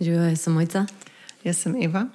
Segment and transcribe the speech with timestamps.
[0.00, 0.86] Živijo, jaz sem Mojca.
[1.44, 2.06] Jaz sem Eva.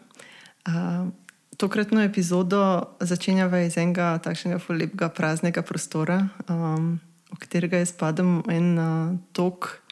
[0.67, 1.11] Uh,
[1.57, 8.79] tokratno epizodo začenjava iz enega takšnega lepega praznega prostora, um, v katerega je spadal en
[8.79, 9.83] uh, tok,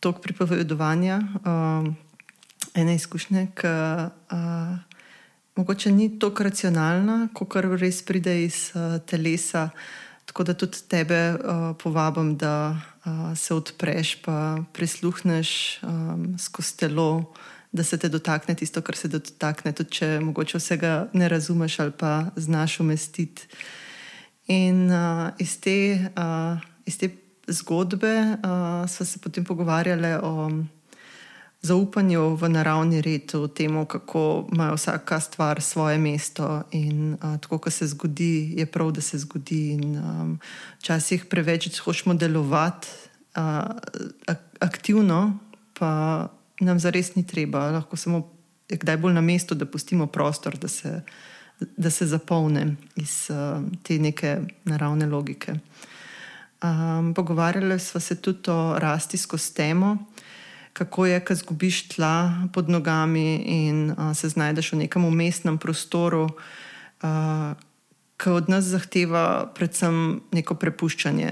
[0.00, 1.92] tok pripovedovanja, um,
[2.72, 4.80] ene izkušnje, ki uh,
[5.60, 9.68] mogoče ni tako racionalna, kot kar res pride iz uh, telesa.
[10.30, 17.32] Tako da tudi tebe uh, povabim, da uh, se odpreš, pa prisluhneš um, skozi telo,
[17.72, 21.90] da se te dotakne tisto, kar se dotakne, tudi če mogoče vsega ne razumeš ali
[21.98, 23.48] pa znaš umestiti.
[24.46, 27.10] In uh, iz, te, uh, iz te
[27.48, 30.50] zgodbe uh, smo se potem pogovarjali o
[31.62, 37.58] zaupanju v naravni red, o tem, kako ima vsaka stvar svoje mesto in uh, tako,
[37.58, 39.76] kar se zgodi, je prav, da se zgodi.
[40.80, 42.88] Včasih um, preveč hočemo delovati
[43.36, 45.38] uh, aktivno,
[45.78, 46.28] pa
[46.60, 47.70] nam zares ni treba.
[47.70, 48.28] Lahko samo
[48.68, 51.02] kdaj bolj na mestu, da pustimo prostor, da se,
[51.76, 55.54] da se zapolne iz uh, te neke naravne logike.
[56.62, 59.96] Um, pogovarjali smo se tudi o rasti skozi temo
[60.72, 66.28] kako je, ko zgubiš tla pod nogami in uh, se znajdeš v nekem umestnem prostoru,
[67.02, 67.52] uh,
[68.20, 71.30] ki od nas zahteva predvsem neko prepuščanje,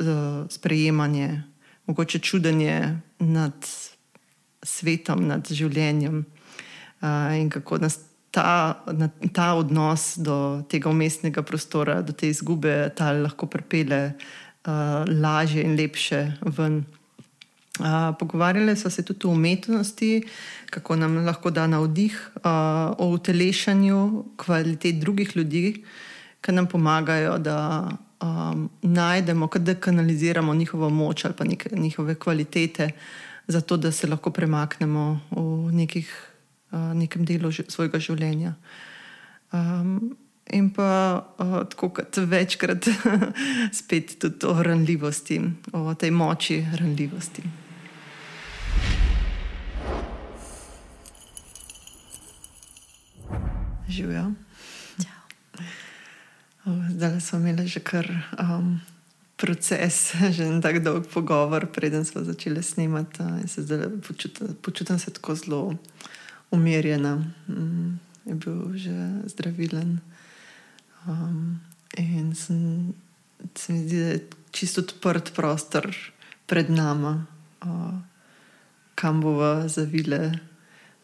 [0.00, 1.42] uh, sprejemanje,
[1.86, 3.54] mogoče čudenje nad
[4.62, 8.04] svetom, nad življenjem uh, in kako nas.
[8.30, 8.84] Ta,
[9.32, 15.72] ta odnos do tega umestnega prostora, do te izgube, ta lahko pripelje uh, lažje in
[15.80, 16.82] lepše ven
[18.18, 20.22] pogovarjali smo se tudi o umetnosti,
[20.70, 22.42] kako nam lahko da navdih, uh,
[22.98, 25.84] o utelešanju kvalitet drugih ljudi,
[26.40, 27.88] ki nam pomagajo, da
[28.22, 32.90] um, najdemo, da kanaliziramo njihovo moč ali pa neke, njihove kvalitete,
[33.46, 36.14] zato da se lahko premaknemo v nekih,
[36.70, 38.54] uh, nekem delu svojega življenja.
[39.52, 40.16] Um,
[40.48, 42.88] In pa uh, tako kot večkrat,
[43.78, 45.40] spet tudi o ranljivosti,
[45.72, 47.67] o tej moči ranljivosti.
[53.88, 54.32] Živijo.
[56.90, 58.04] Zdaj smo imeli že kar
[58.40, 58.80] um,
[59.36, 63.24] proces, že en tak dolg pogovor, preden smo začeli snemati.
[63.46, 63.62] Se
[64.08, 65.74] počutim, počutim se tako zelo
[66.50, 67.24] umirjena.
[67.48, 68.92] Um, je bil že
[69.24, 70.00] zdravilen.
[71.06, 71.60] Um,
[71.96, 72.92] in sem,
[73.54, 74.20] se mi zdi, da je
[74.50, 75.88] čisto odprt prostor
[76.46, 77.24] pred nami,
[77.64, 77.94] uh,
[78.94, 80.47] kam bomo zavile.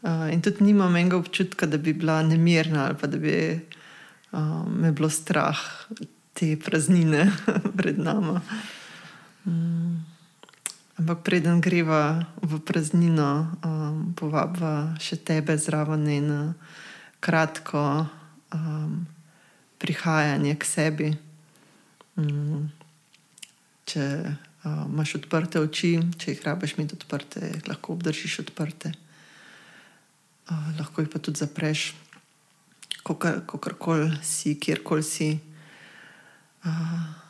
[0.05, 3.61] Uh, in tudi nimam enega občutka, da bi bila nemirna ali da bi
[4.33, 5.57] uh, me bilo strah
[6.33, 7.33] te praznine
[7.79, 8.41] pred nami.
[9.47, 10.05] Um,
[11.01, 16.29] ampak preden greva v praznino, um, povabva še tebe zraven in
[17.25, 18.05] kratko
[18.53, 19.07] um,
[19.81, 21.09] prihajanje k sebi.
[22.21, 22.69] Um,
[23.89, 28.93] če uh, imaš odprte oči, če jih rabiš imeti odprte, lahko obdržiš odprte
[30.51, 31.95] lahko jih pa tudi zapreš,
[33.05, 35.39] kakorkoli si, kjerkoli si.
[36.65, 36.71] Uh,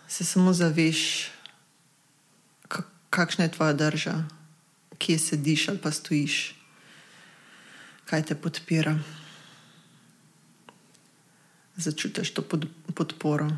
[0.08, 1.30] se samo zaveš,
[3.10, 4.24] kakšna je tvoja drža,
[4.98, 6.54] kje sediš ali pa stojiš,
[8.04, 8.98] kaj te podpira.
[11.76, 13.50] Začutiš to pod, podporo,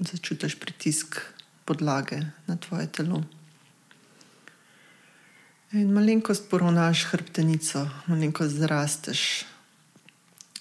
[0.00, 1.20] začutiš pritisk
[1.64, 3.24] podlage na tvoje telo.
[5.68, 9.44] In malenkost poravnaš hrbtenico, malenkost zrasteš,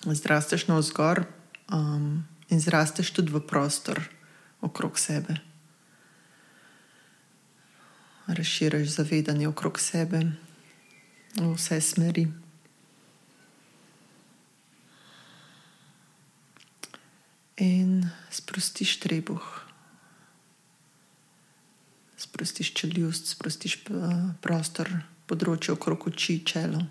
[0.04, 1.24] zrasteš na vzgor
[1.72, 4.04] um, in zrasteš tudi v prostor
[4.60, 5.40] okrog sebe.
[8.28, 10.20] Razširiš zavedanje okrog sebe
[11.40, 12.28] v vse smeri.
[17.64, 19.57] In sprostiš trebuh
[22.18, 24.90] sprostiš čeljust, sprostiš eh, prostor,
[25.30, 26.82] področje okrog oči, čelo.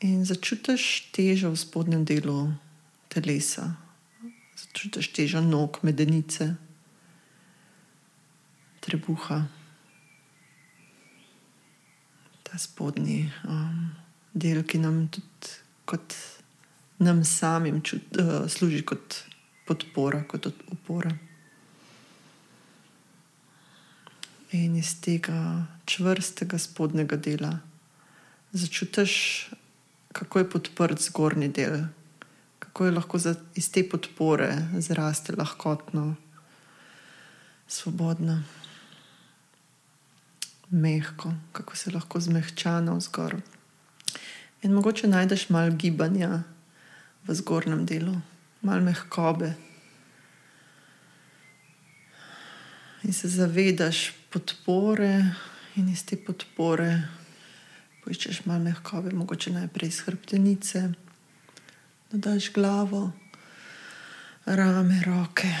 [0.00, 2.48] In začutiš težo v spodnjem delu
[3.12, 3.66] telesa,
[4.56, 6.54] začutiš težo nog, medenice,
[8.80, 9.44] trebuha,
[12.48, 13.92] ta spodnji um,
[14.32, 15.52] del, ki nam tudi
[15.84, 16.16] kot
[17.00, 19.22] nam samim čut, uh, služi kot
[19.66, 21.10] podpora, kot opora.
[24.52, 27.58] In iz tega čvrstega spodnjega dela
[28.52, 29.50] začutiš,
[30.12, 31.84] kako je podprt zgornji del,
[32.58, 36.14] kako je lahko za, iz te podpore zraste lahkotno,
[37.68, 38.42] svobodna,
[40.70, 43.36] mehko, kako se lahko zmehča na vzgor.
[44.62, 46.42] In mogoče najdeš malo gibanja
[47.26, 48.14] v zgornjem delu,
[48.62, 49.54] malo mehkobe.
[53.02, 55.24] In se zavedaš podpore,
[55.76, 56.92] in iz te podpore
[58.04, 60.82] poiščeš malo mehkobe, mogoče najprej iz hrbtenice,
[62.10, 63.10] da daš glavo,
[64.46, 65.52] rame, roke.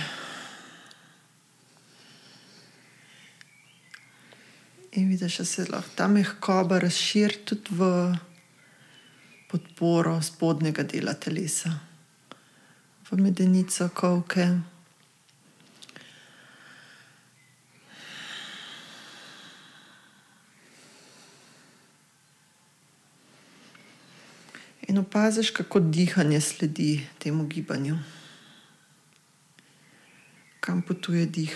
[4.92, 7.90] In vidiš, da se lahko ta mehkoba razširi tudi v
[9.50, 11.72] podporo spodnjega dela telesa,
[13.10, 14.46] v medenico, kovke.
[24.86, 27.98] In opaziš, kako dihanje sledi temu gibanju,
[30.60, 31.54] kam potuje dih.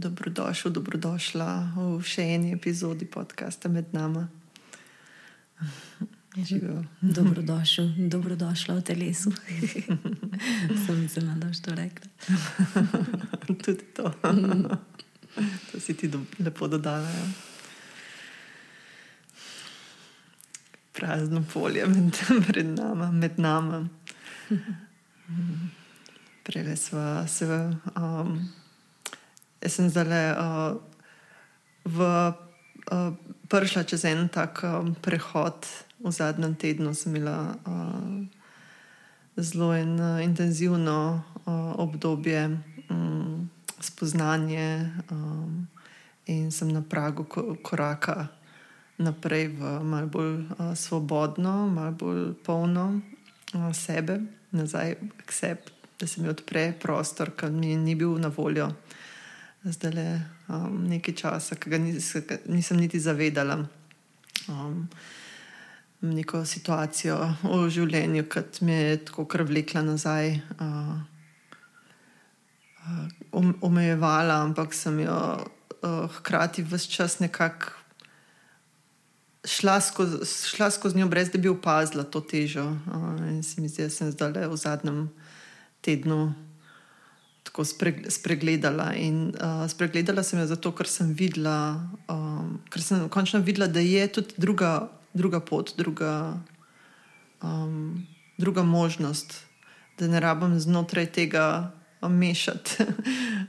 [0.00, 4.22] Dobrodošel, dobrodošla v še eni epizodi podcasta med nami.
[7.04, 9.28] Dobrodošel, dobrodošla v telesu.
[10.86, 12.08] Sem mislila, da boš to rekla.
[13.60, 14.08] Tudi to.
[15.68, 17.04] to si ti do, lepo dodala.
[17.04, 17.26] Ja.
[20.96, 22.16] Prazno polje med,
[22.48, 23.84] pred nama, med nami.
[26.48, 27.44] Prej smo se.
[27.92, 28.59] Um,
[29.60, 30.80] jaz sem zdaj uh,
[31.84, 31.98] v,
[32.92, 33.12] uh,
[33.48, 35.68] prišla čez en tak um, prehod
[36.00, 38.24] v zadnjem tednu sem imela uh,
[39.36, 42.56] zelo in, uh, intenzivno uh, obdobje
[42.88, 45.68] um, spoznanja um,
[46.26, 47.24] in sem na pragu
[47.62, 48.28] koraka
[49.00, 54.20] naprej v malo bolj uh, svobodno, malo bolj polno uh, sebe,
[54.52, 58.68] nazaj k sebi, da se mi odpre prostor, ki mi ni bil na voljo.
[59.64, 60.06] Zdaj le
[60.48, 63.58] um, nekaj časa, ki ga nisem, nisem niti zavedala.
[64.48, 64.88] Um,
[66.00, 70.32] neko situacijo v življenju, ki me je tako kar vlekla nazaj,
[70.64, 70.96] uh,
[72.88, 77.76] uh, omejevala, ampak sem jo uh, hkrati vse čas nekako
[79.44, 80.24] šla skozi,
[80.54, 82.64] šla skozi njo, brez da bi opazila to težo.
[82.64, 85.10] Uh, in se mi zdi, da sem zdaj v zadnjem
[85.84, 86.32] tednu.
[87.64, 88.92] Tako spregledala.
[88.94, 93.80] In, uh, spregledala sem jo zato, ker sem videla, um, ker sem končno videla, da
[93.80, 96.38] je tudi druga druga pot, druga,
[97.42, 98.06] um,
[98.38, 99.44] druga možnost,
[99.98, 101.72] da ne rabim znotraj tega
[102.02, 102.76] mešati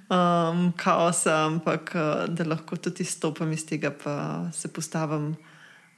[0.09, 5.35] um, kaosa, ampak uh, da lahko tudi izstopim iz tega, pa se postavim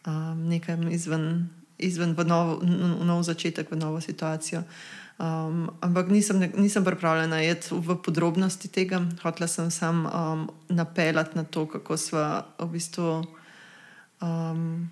[0.05, 2.59] um, nekaj izven, izven v, nov,
[2.99, 4.63] v nov začetek, v novo situacijo.
[5.17, 11.43] Um, ampak nisem, nisem pripravljena iti v podrobnosti tega, hotela sem samo um, napeljati na
[11.43, 13.23] to, kako smo v bistvu.
[14.21, 14.89] Um,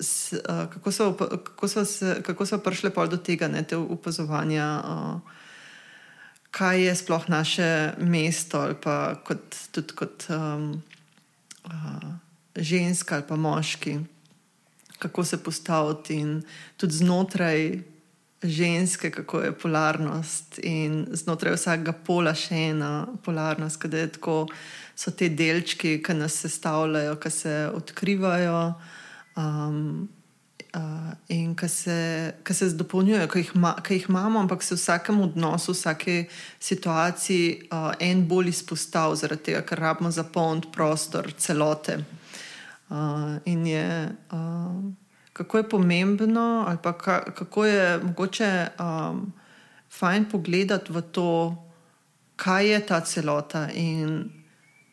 [0.00, 4.82] s, uh, kako, so, kako, so se, kako so prišle do tega, ne, te upozovanja,
[4.84, 5.20] uh,
[6.50, 10.82] kaj je sploh naše mesto, ali pa kot, tudi kot um,
[11.64, 12.10] uh,
[12.56, 13.98] ženska ali pa moški,
[14.98, 16.42] kako se postaviti in
[16.76, 17.93] tudi znotraj.
[18.44, 24.34] Ženske, kako je polarnost, in znotraj vsakega pola še ena polarnost, kaj je tako,
[24.96, 28.58] so te delčki, ki nas sestavljajo, ki se odkrivajo,
[29.40, 29.80] um,
[30.76, 31.98] uh, in ki se,
[32.50, 36.16] se dopolnjujejo, ki jih, ma, ki jih imamo, ampak se v vsakem odnosu, v vsaki
[36.60, 42.02] situaciji uh, en bolj izpostavlja, zaradi tega, ker rabimo zapolniti prostor celote.
[42.90, 43.88] Uh, in je,
[44.36, 44.84] uh,
[45.34, 49.32] kako je pomembno, ali pa ka, kako je mogoče um,
[49.90, 51.30] fajn pogledati v to,
[52.36, 54.30] kaj je ta celota in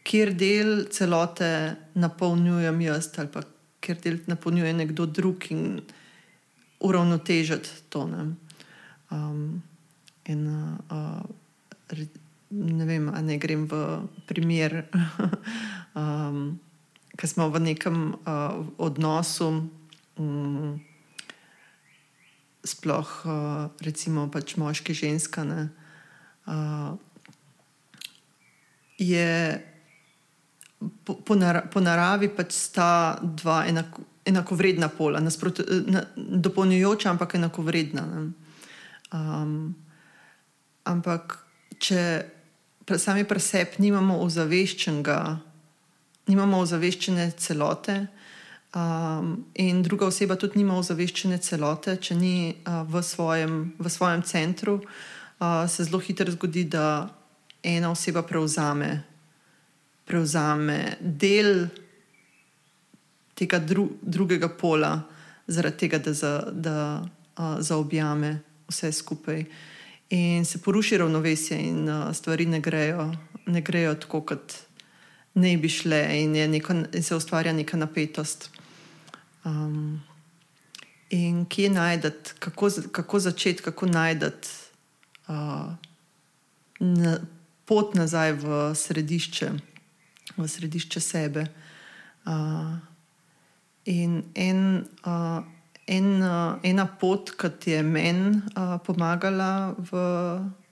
[0.03, 3.43] kjer del celote napolnjujem jaz ali pa
[3.81, 5.81] ker del napolnjuje nekdo drug in
[6.81, 8.05] uravnotežiti to.
[8.09, 8.25] Ne,
[9.11, 9.61] um,
[10.25, 10.47] in,
[10.89, 11.21] uh,
[12.49, 13.81] ne vem, ali ne grem v
[14.29, 14.85] primer,
[16.01, 16.59] um,
[17.17, 19.69] ki smo v nekem uh, odnosu.
[20.21, 20.81] Um,
[22.61, 25.63] Sploh, uh, recimo, pač moški, ženska, ne,
[26.45, 26.93] uh,
[29.01, 29.57] je
[31.03, 37.35] po, po, nar po naravi pač sta dva enako, enakovredna pola, nasprot, na, dopolnjujoča, ampak
[37.41, 38.05] enakovredna.
[39.11, 39.73] Um,
[40.85, 41.39] ampak
[41.81, 42.01] če
[42.97, 45.17] sami pri sebi nimamo ozaveščenega,
[46.29, 47.97] nimamo ozaveščene celote.
[48.71, 54.21] Um, in druga oseba tudi nima ozaveščene celote, če ni uh, v, svojem, v svojem
[54.23, 57.09] centru, uh, se zelo hitro zgodi, da
[57.67, 58.93] ena oseba prevzame,
[60.07, 61.67] prevzame del
[63.35, 64.93] tega dru, drugega pola,
[65.51, 68.37] zaradi tega, da, za, da uh, zaobjame
[68.71, 69.43] vse skupaj.
[70.15, 73.09] In se poruši ravnovesje, in uh, stvari ne grejo,
[73.51, 74.55] ne grejo tako, kot
[75.43, 78.60] ne bi šle, in, neko, in se ustvarja neka napetost.
[79.45, 80.01] Um,
[81.09, 84.47] in kje najdete, kako, kako začeti, kako najdete
[85.27, 85.73] uh,
[86.79, 87.17] na,
[87.65, 89.49] pot nazaj v središče,
[90.37, 91.45] v središče sebe.
[92.25, 92.77] Uh,
[93.85, 95.41] in en, uh,
[95.87, 99.91] en, uh, ena pot, ki je meni uh, pomagala v,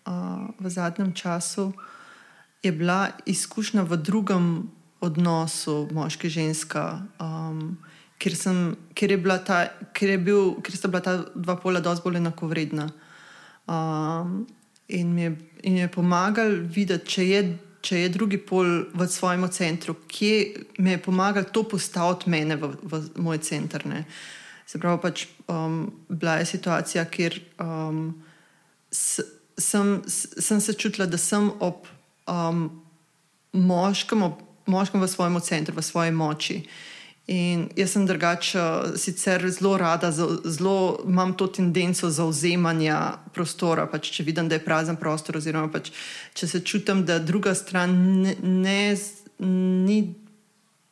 [0.05, 1.73] uh, v zadnjem času,
[2.63, 7.01] je bila izkušnja v drugem odnosu, moški-ženska.
[7.19, 7.79] Um,
[8.19, 8.59] ker, sem,
[8.97, 9.61] ker, je ta,
[9.95, 12.89] ker, je bil, ker sta bila ta dva pola precej bolj enakovredna.
[13.69, 14.47] Um,
[14.89, 15.31] in mi je,
[15.63, 17.41] je pomagal videti, če je,
[17.85, 22.73] če je drugi pol v svojem centru, kje mi je pomagal to postaviti mene v,
[22.81, 23.85] v moj center.
[23.87, 24.03] Ne.
[24.67, 28.11] Se pravi, pač, um, bila je situacija, kjer um,
[28.91, 29.23] s,
[29.57, 31.87] sem, sem se čutila, da sem ob
[32.29, 32.67] um,
[33.53, 36.61] moškem, ob moškem v svojem centru, v svoji moči.
[37.29, 38.61] In jaz sem drugače,
[38.97, 43.85] sicer zelo rada, zelo imam to tendenco zauzemanja prostora.
[43.85, 45.91] Pač, če vidim, da je prazen prostor, oziroma pač,
[46.33, 47.93] če se čutim, da druga stran
[48.23, 48.81] ne, ne,
[49.45, 49.99] ni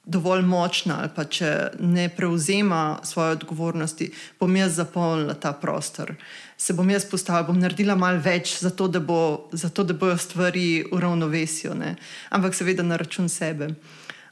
[0.05, 1.51] dovolj močna, ali pa če
[1.81, 6.13] ne prevzema svoje odgovornosti, bom jaz zapolnila ta prostor.
[6.57, 10.85] Se bom jaz postavila, bom naredila malo več, zato da, bo, zato, da bojo stvari
[10.91, 11.95] v ravnovesju, ne?
[12.29, 13.73] ampak seveda na račun sebe.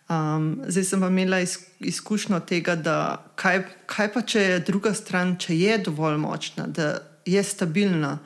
[0.10, 1.40] Um, zdaj sem pa imela
[1.80, 7.00] izkušnjo tega, da kaj, kaj pa če je druga stran, če je dovolj močna, da
[7.26, 8.20] je stabilna,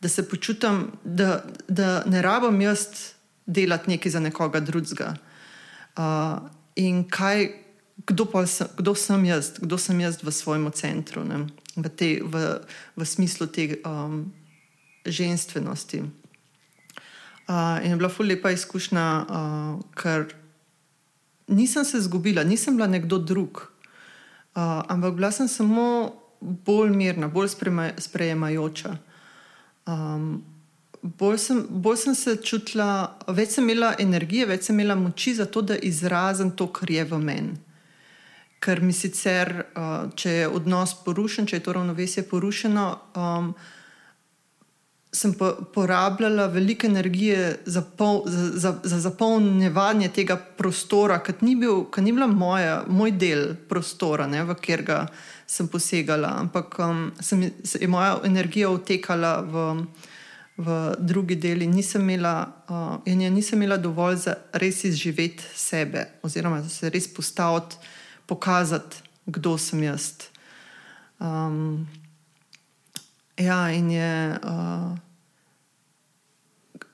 [0.00, 2.86] da se počutim, da, da ne rabim jaz
[3.46, 5.14] delati nekaj za nekoga drugega.
[5.96, 7.48] Uh, in kaj,
[8.06, 11.24] kdo, sem, kdo sem jaz, kdo sem jaz v svojem centru,
[11.76, 12.44] v, te, v,
[12.96, 14.32] v smislu te um,
[15.08, 16.04] ženskosti.
[17.48, 20.28] Uh, in je bila fully lepa izkušnja, uh, ker
[21.48, 23.62] nisem se izgubila, nisem bila nekdo drug,
[24.54, 27.48] uh, ampak bila sem samo bolj mirna, bolj
[27.98, 28.96] sprejemajoča.
[29.86, 30.44] Um,
[31.02, 35.46] bolj, sem, bolj sem se čutila, več sem imela energije, več sem imela moči za
[35.46, 37.54] to, da izrazim to, kar je v meni.
[38.62, 42.86] Ker mi sicer, uh, če je odnos porušen, če je to ravnovesje porušeno,
[43.18, 43.54] um,
[45.12, 45.34] sem
[45.74, 52.12] porabljala veliko energije za, pol, za, za, za zapolnjevanje tega prostora, ki ni, bil, ni
[52.12, 55.04] moja, moj del prostora, ne, v katerega
[55.46, 57.44] sem posegala, ampak um, sem,
[57.80, 59.68] je moja energija utekala v,
[60.56, 66.08] v drugi del in nisem imela, uh, in nisem imela dovolj za res izživeti sebe,
[66.22, 67.76] oziroma se res postaviti,
[68.26, 70.14] pokazati, kdo sem jaz.
[71.20, 71.84] Um,
[73.36, 74.98] Ja, in je uh,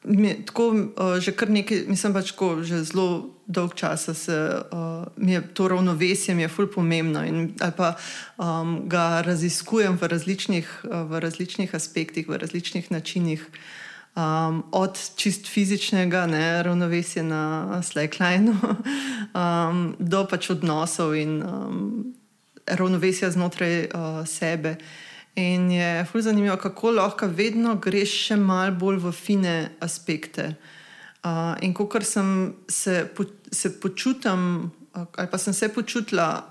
[0.05, 4.37] mi, tako, uh, že kar nekaj, mislim pač, ko že zelo dolg čas se
[4.73, 7.97] uh, mi je to ravnovesje, mi je fully pomembno in pa
[8.37, 13.47] um, ga raziskujem v različnih, uh, v različnih aspektih, v različnih načinih.
[14.19, 18.55] Um, od čist fizičnega ne, ravnovesja na slacklineu
[19.35, 22.15] um, do pač odnosov in um,
[22.67, 24.77] ravnovesja znotraj uh, sebe.
[25.39, 30.49] In je fully zanimivo, kako lahko vedno greš še malo bolj v fine aspekte.
[31.23, 36.43] Uh, in ko sem se, po, se počutim, uh, ali pa sem se počutila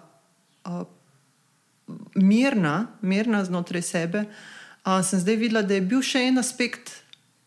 [0.68, 0.86] uh,
[2.16, 4.24] mirna, mirna znotraj sebe,
[4.86, 7.02] uh, sem zdaj videla, da je bil še en aspekt,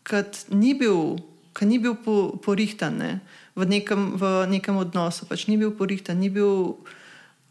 [0.05, 1.17] ki ni bil,
[1.65, 3.13] ni bil po, porihtan ne,
[3.57, 5.25] v, nekem, v nekem odnosu.
[5.25, 6.77] Pač ni bil porihtan, ni bil.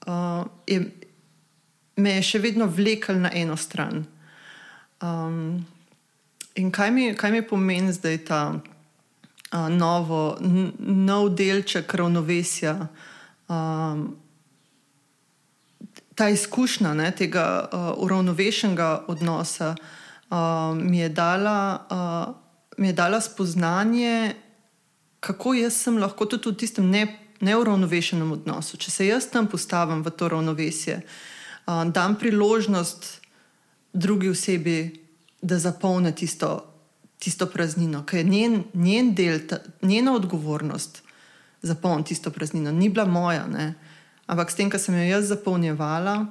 [0.06, 0.84] Uh, je,
[2.00, 4.06] me je še vedno vlekel na eno stran.
[5.02, 5.66] Um,
[6.56, 10.38] in kaj mi, kaj mi pomeni zdaj ta uh, novo,
[10.80, 12.76] nov delček ravnovesja,
[13.48, 14.04] um,
[16.16, 22.36] ta izkušnja ne, tega uh, uravnovešenega odnosa, uh, mi, je dala, uh,
[22.78, 24.36] mi je dala spoznanje,
[25.20, 27.08] kako jaz sem lahko tudi v tistem ne,
[27.40, 28.78] neuravnovešenem odnosu.
[28.78, 31.29] Če se jaz tam postavim v to ravnovesje, uh,
[31.70, 33.22] uh, dam priložnost
[33.94, 35.06] drugi osebi,
[35.42, 36.74] da zapolni tisto,
[37.20, 41.04] tisto praznino, ki je njen, njen del, ta, njena odgovornost
[41.62, 43.48] zapolniti tisto praznino, ni bila moja.
[43.48, 43.74] Ne?
[44.28, 46.26] Ampak s tem, kar sem jo jaz zapolnjevala,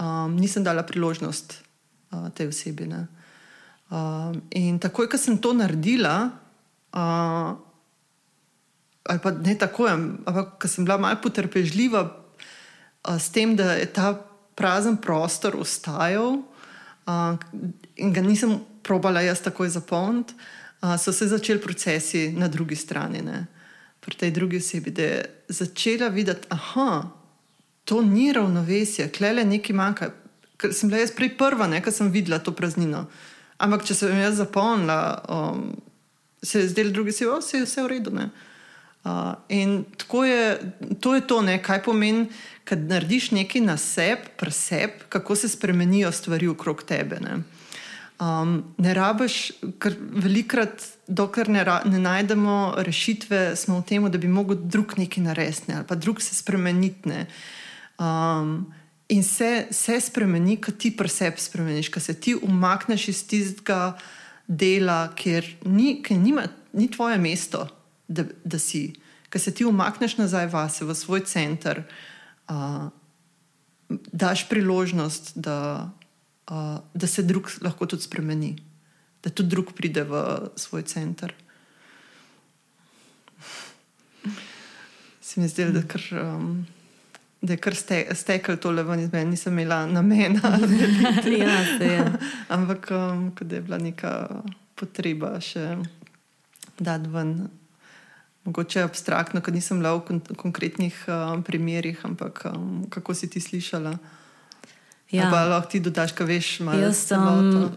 [0.00, 1.54] um, nisem dala priložnost
[2.12, 2.88] uh, tej osebi.
[2.90, 6.30] Um, in takoj, ko sem to naredila,
[6.92, 7.56] uh,
[9.04, 13.88] ali pa ne tako, ampak ko sem bila malo potrpežljiva uh, s tem, da je
[13.88, 16.42] ta prazen prostor ostajal
[17.06, 17.36] uh,
[17.96, 20.34] in ga nisem probala jaz takoj zapolniti,
[20.82, 23.22] uh, so se začeli procesi na drugi strani.
[23.22, 23.46] Ne?
[24.00, 27.02] Pri tej drugi osebi, da je začela videti, da
[27.84, 30.10] to ni ravnovesje, klele nekaj manjka.
[30.60, 33.06] Ker sem bila jaz prej prva, ki sem videla to praznino.
[33.58, 35.72] Ampak, če sem jaz zapolnila, um,
[36.42, 38.12] se je zdelo, da je vse v redu.
[39.04, 39.84] Uh, in
[40.24, 42.26] je, to je to, ne, kaj pomeni,
[42.64, 47.16] kad narediš nekaj na sebi, preseb, kako se spremenijo stvari okrog tebe.
[47.20, 47.38] Ne,
[48.20, 49.38] um, ne rabiš,
[49.80, 54.98] ker velikrat, dokler ne, ra, ne najdemo rešitve, smo v tem, da bi lahko drug
[54.98, 57.24] nekaj naredil ali pa drug se spremeniti.
[57.96, 58.74] Um,
[59.08, 63.96] in se, se spremeni, ko ti preseb spremeniš, ko se ti umakneš iz tistega
[64.46, 67.79] dela, kjer ni, nima, ni tvoje mesto
[68.10, 68.92] da, da si,
[69.30, 71.84] ki se ti umakneš nazaj vase, v svoj center,
[72.50, 72.88] uh,
[74.12, 75.90] daš priložnost, da,
[76.50, 78.56] uh, da se drug lahko tudi spremeni,
[79.22, 80.24] da tudi drug pride v
[80.56, 81.34] svoj center.
[85.20, 86.66] Se mi zdi, da, kar, um,
[87.42, 90.58] da je kar ste, stekel tole ven iz meni, nisem imela namena.
[91.38, 92.02] ja, se je.
[92.48, 94.42] Ampak, um, da je bila neka
[94.74, 95.76] potreba še
[96.80, 97.34] dati ven
[98.44, 103.40] mogoče abstraktno, ker nisem bila v kon konkretnih um, primerih, ampak um, kako si ti
[103.40, 103.98] slišala?
[105.10, 107.70] Ja, pa lahko ti dodaš, kaj veš, malo jaz sem.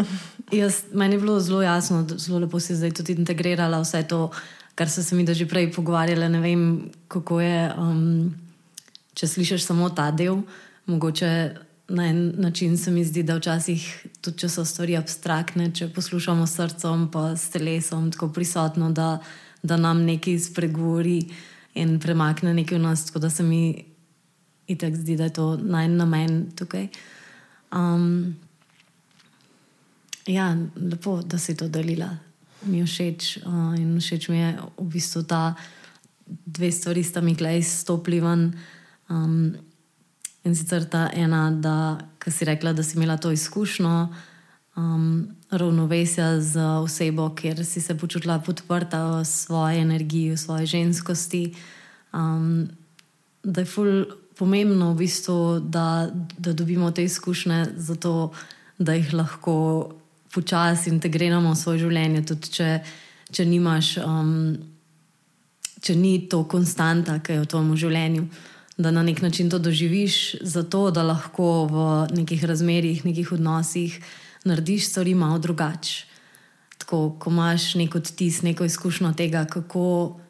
[0.60, 4.30] Jaz, meni je bilo zelo jasno, zelo lepo si zdaj tudi integrirala vse to,
[4.74, 6.28] kar so se mi že prej pogovarjali.
[6.28, 8.32] Ne vem, kako je, um,
[9.14, 10.40] če slišiš samo ta del.
[10.86, 11.30] Mogoče
[11.90, 16.46] na en način se mi zdi, da včasih, tudi če so stvari abstraktne, če poslušamo
[16.46, 19.18] s srcem, pa s telesom, tako prisotno, da
[19.62, 21.20] da nam nekaj spregovori
[21.74, 23.84] in premakne nekaj v nas, tako da se mi
[24.66, 26.88] itek zdi, da je to naj namen tukaj.
[27.72, 28.36] Um,
[30.26, 32.10] ja, lepo, da si to delila.
[32.64, 35.54] Mi je všeč uh, in všeč mi je v bistvu ta
[36.26, 38.52] dve stvari, sta mi gledali stopili ven.
[39.10, 39.56] Um,
[40.44, 44.08] in sicer ta ena, da si rekla, da si imela to izkušnjo
[44.76, 51.54] um, ravnovesja z osebo, kjer si se počutila podprta v svoji energiji, v svoji ženskosti.
[52.12, 52.68] Um,
[53.42, 54.04] da je ful
[54.38, 58.32] pomembno, v bistvu, da, da dobimo te izkušnje, zato
[58.78, 59.90] da jih lahko
[60.34, 62.24] počasi integriramo v svoje življenje.
[62.24, 62.68] Tudi če,
[63.32, 64.56] če nimaš, um,
[65.84, 68.24] če ni to konstanta, ki je v tvojem življenju.
[68.80, 71.84] Da na nek način to doživiš, zato da lahko v
[72.16, 73.98] nekih razmerah, nekih odnosih,
[74.44, 76.06] narediš stvari malo drugače.
[76.78, 80.20] Tako, ko imaš neko odtis, neko izkušnjo tega, kako,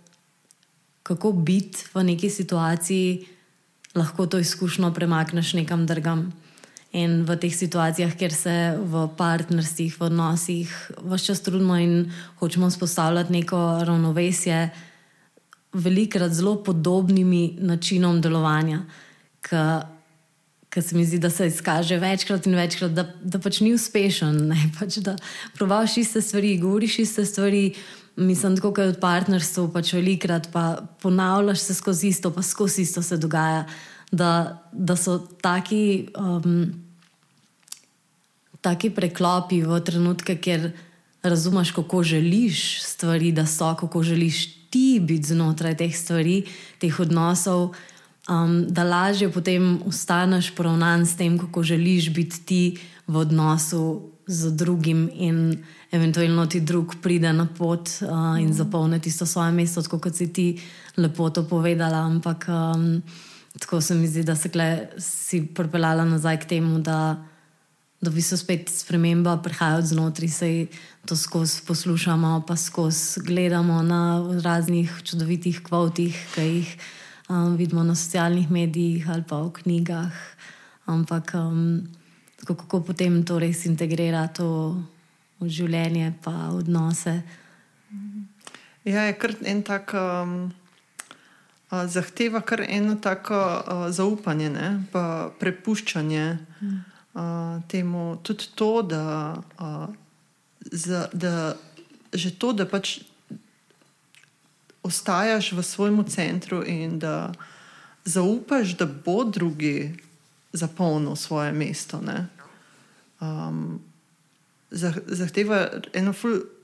[1.03, 3.27] kako biti v neki situaciji,
[3.95, 6.33] lahko to izkušnjo premakneš nekam drugam.
[6.93, 10.73] In v teh situacijah, kjer se v partnerstvih, v odnosih,
[11.07, 14.71] vse čas trudimo in hočemo spostavljati neko ravnovesje,
[15.73, 18.83] velikrat zelo podobnimi načinom delovanja
[19.41, 19.87] ker
[20.79, 24.53] se mi zdi, da se izkaže večkrat in večkrat, da, da pač ni uspešen.
[24.79, 25.17] Pač, da
[25.59, 27.75] provaš iste stvari, govoriš iste stvari.
[28.17, 33.03] Mislim, da je v partnerstvu pač velikrat, pa ponavljaš se skozi isto, pa skozi isto
[33.03, 33.65] se dogaja.
[34.13, 36.73] Da, da so taki, um,
[38.61, 40.71] taki preklopi v trenutke, kjer
[41.23, 46.45] razumeš, kako želiš stvari, da so, kako želiš ti biti znotraj teh stvari,
[46.79, 47.75] teh odnosov
[48.31, 54.51] um, da lažje potem ostaneš poravnan s tem, kako želiš biti ti v odnosu z
[54.57, 60.15] drugim, in eventualno ti drug pride na pot uh, in zapolni tisto svoje mesto, kot
[60.15, 60.61] si ti
[60.97, 62.07] lepo to povedala.
[62.07, 63.03] Ampak um,
[63.59, 64.37] tako se mi zdi, da
[64.99, 67.27] si pripeljala nazaj k temu, da.
[68.01, 70.67] Da bi se spet sprememba prihajala od znotraj, se
[71.05, 76.77] to skozi poslušamo, pa skozi gledamo na raznih čudovitih kvotih, ki jih
[77.31, 80.13] um, vidimo na socialnih medijih ali pa v knjigah.
[80.91, 81.87] Ampak um,
[82.45, 84.77] kako potem to res integrira to
[85.41, 87.23] v življenje, pa odnose.
[88.85, 89.95] Ja, je kar en tak.
[89.95, 90.51] Um...
[91.71, 94.69] Zahteva kar eno tako uh, zaupanje, ne?
[94.91, 99.87] pa prepuščanje uh, temu, tudi to, da uh,
[100.67, 101.55] za, da
[102.11, 102.99] že to, da pač
[104.83, 107.33] ostajaš v svojem centru in da
[108.05, 109.95] zaupaš, da bo drugi
[110.53, 112.01] zapolnil svoje mesto.
[113.21, 113.81] Um,
[115.07, 116.15] zahteva eno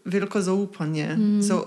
[0.04, 1.16] veliko zaupanje.
[1.16, 1.42] Mm.
[1.42, 1.62] Za,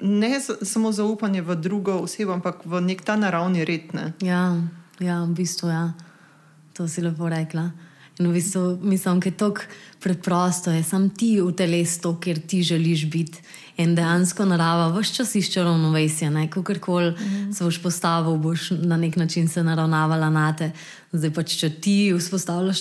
[0.00, 3.94] ne za, samo zaupanje v drugo osebo, ampak v nek ta naravni red.
[3.94, 4.12] Ne?
[4.20, 4.62] Ja,
[4.98, 5.92] ja, v bistvu ja.
[6.76, 7.70] To si lepo rekla.
[8.18, 9.54] In v bistvu mislim, da je to
[10.00, 13.40] preprosto, je samo ti v telesu, kjer ti želiš biti.
[13.76, 17.52] In dejansko narava vse čas išče ravnovesje, kako koli mm.
[17.52, 20.70] se boš postavil, boš na nek način se naravnavala na te.
[21.12, 22.80] Zdaj pač, če ti vzpostavljaš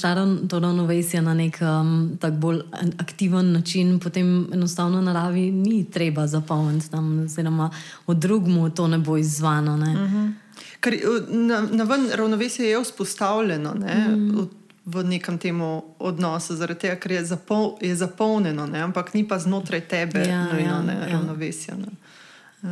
[0.49, 2.62] to ravnovesje na nek um, tak bolj
[2.97, 7.69] aktiven način, potem enostavno naravi ni treba zapolniti tam, oziroma
[8.08, 9.77] od drugmu to ne bo izzvano.
[9.77, 9.93] Ne.
[9.93, 10.34] Mm -hmm.
[10.79, 10.93] Ker
[11.29, 13.73] na, na ven ravnovesje je vzpostavljeno.
[13.73, 18.84] Mm v nekem temu odnosu, zaradi tega, ker je, zapol, je zapolnjeno, ne?
[18.86, 21.08] ampak ni pa znotraj tebe ja, nujno ja, ja.
[21.17, 21.74] ravnovesje.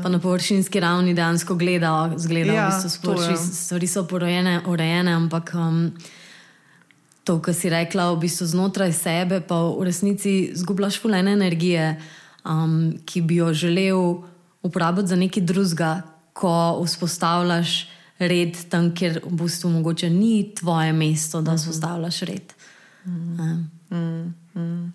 [0.04, 5.54] Pa na površinski ravni dejansko gledajo, zgledajo, ja, v bistvu stvari so porojene, urejene, ampak
[5.58, 5.90] um,
[7.24, 11.96] to, kar si rekla, v bistvu znotraj sebe, pa v resnici zgubljaš fulene energije,
[12.46, 14.22] um, ki bi jo želel
[14.62, 15.94] uporabiti za nekaj drugega,
[16.34, 17.90] ko vzpostavljaš
[18.28, 22.54] red tam, kjer v bistvu mogoče ni tvoje mesto, da vzpostavljaš red.
[23.06, 23.40] Mm.
[23.40, 23.54] Ja.
[23.98, 24.94] Mm.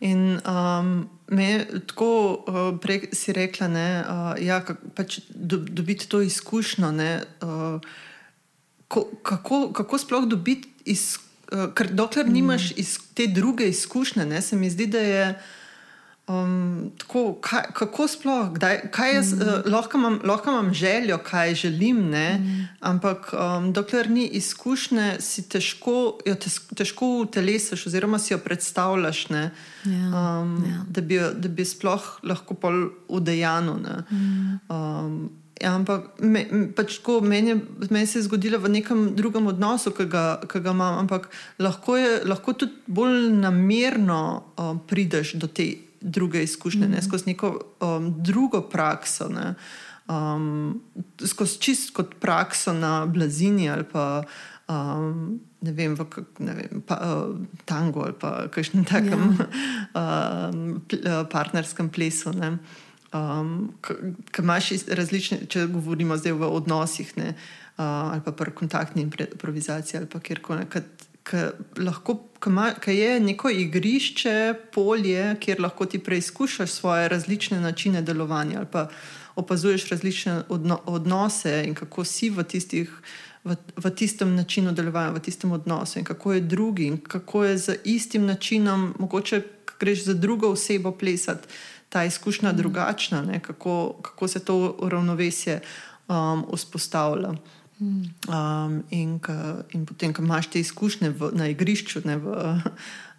[0.00, 4.62] In um, me, tako uh, prej si rekla, da uh, ja,
[4.96, 6.92] pač do, dobiti to izkušnjo.
[6.92, 7.10] Ne,
[7.42, 7.80] uh,
[8.88, 11.26] ko, kako, kako sploh dobiti izkušnjo?
[11.50, 12.32] Uh, ker dokler mm.
[12.32, 15.24] nimaš iz, te druge izkušnje, ne, se mi zdi, da je.
[16.30, 19.40] Um, tako, kaj, kako sploh, kdaj, kaj jaz, mm.
[19.42, 22.68] uh, lahko, imam, lahko imam željo, kaj želim, mm.
[22.80, 26.36] ampak um, dokler ni izkušnje, si težko, jo
[26.76, 30.84] težko utelesiš, oziroma si jo predstavljaš, ja, um, ja.
[30.88, 33.80] da, bi, da bi sploh lahko pol udejano.
[34.10, 34.58] Mm.
[34.68, 37.58] Um, ja, ampak me, pač ko, meni,
[37.90, 41.96] meni se je zgodilo v nekem drugem odnosu, ki ga, ki ga imam, ampak lahko,
[41.96, 46.94] je, lahko tudi bolj namerno um, prideš do te druge izkušnje, mm -hmm.
[46.94, 49.54] ne, skozi neko um, drugo prakso, ne,
[50.08, 50.80] um,
[51.26, 54.22] skozi čist kot prakso na blazini ali pa
[54.68, 56.06] um, ne vem, v
[56.38, 59.46] ne vem, pa, uh, tango ali pa kakšnem takem ja.
[60.00, 62.32] um, uh, partnerskem plesu.
[62.32, 62.58] Ne.
[63.12, 69.02] Um, Kaj imaš različne, če govorimo zdaj v odnosih, ne, uh, ali pa pri kontaktni
[69.02, 70.66] improvizaciji, ali pa kjerkoli
[71.24, 78.88] ki je neko igrišče, polje, kjer lahko ti preizkušaš svoje različne načine delovanja ali pa
[79.36, 82.90] opazuješ različne odno, odnose in kako si v, tistih,
[83.44, 87.58] v, v tistem načinu delovanja, v tistem odnosu in kako je drugi in kako je
[87.58, 89.42] z istim načinom, mogoče
[89.80, 91.48] greš za drugo osebo plesati.
[91.88, 92.56] Ta izkušnja mm.
[92.56, 95.60] drugačna, kako, kako se to ravnovesje
[96.08, 97.32] um, vzpostavlja.
[97.80, 102.28] Um, in, ka, in potem, ko imaš te izkušnje v, na igrišču, ne, v,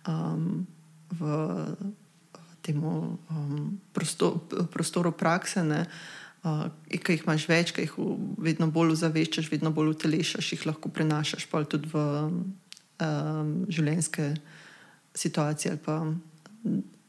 [0.05, 0.67] um,
[1.17, 1.31] v
[2.61, 4.37] temu um, prostor,
[4.69, 5.87] prostoru prakse, ne,
[6.45, 7.95] uh, ki jih imaš več, ki jih
[8.37, 12.05] vedno bolj zaveščaš, vedno bolj utelešaš, jih lahko prenašaš tudi v
[13.01, 14.35] um, življenjske
[15.17, 15.97] situacije ali pa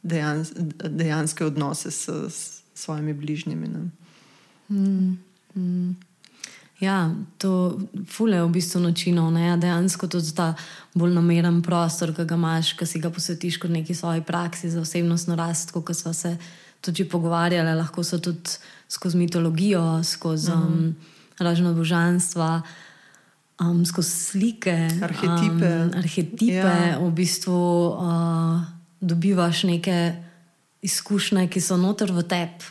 [0.02, 0.54] dejans,
[0.88, 3.68] dejanske odnose s, s svojimi bližnjimi.
[4.72, 5.20] Mm,
[5.54, 6.11] mm.
[6.82, 7.78] Ja, to
[8.10, 9.44] fule v bistvu načinov, ne?
[9.46, 10.48] Ja, dejansko tudi ta
[10.98, 14.82] bolj nameren prostor, ki ga imaš, ki si ga posvetiš kot neki svoji praksi za
[14.82, 16.34] osebnostno rast, kot smo se
[16.82, 18.58] tudi pogovarjali, lahko so tudi
[18.90, 20.88] skozi mitologijo, skozi mm -hmm.
[20.88, 20.96] um,
[21.38, 22.62] ražno božanstva,
[23.60, 25.70] um, skozi slike, arhetipe.
[25.82, 26.98] Um, arhetipe ja.
[26.98, 28.60] V bistvu uh,
[29.00, 30.14] dobivaš neke
[30.82, 32.64] izkušnje, ki so noter v tebi,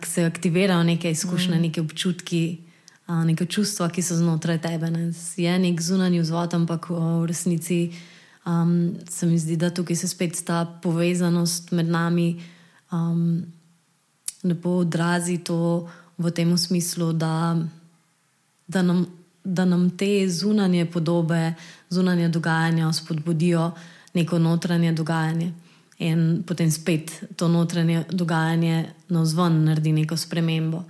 [0.00, 1.62] ki se aktivirajo neke izkušnje, mm.
[1.62, 2.63] neke občutki
[3.06, 4.90] neka čustva, ki so znotraj tebe.
[4.90, 5.12] Ne.
[5.36, 7.92] Je nek zunanji vzvod, ampak v resnici
[8.46, 12.40] um, se mi zdi, da tukaj se spet ta povezanost med nami
[12.92, 13.44] um,
[14.44, 15.88] lepo odrazi to
[16.18, 17.56] v tem smislu, da,
[18.66, 19.06] da, nam,
[19.44, 21.54] da nam te zunanje podobe,
[21.90, 23.72] zunanje dogajanja spodbudijo
[24.14, 25.52] neko notranje dogajanje.
[25.98, 30.84] In potem spet to notranje dogajanje na zvon naredi neko spremembo.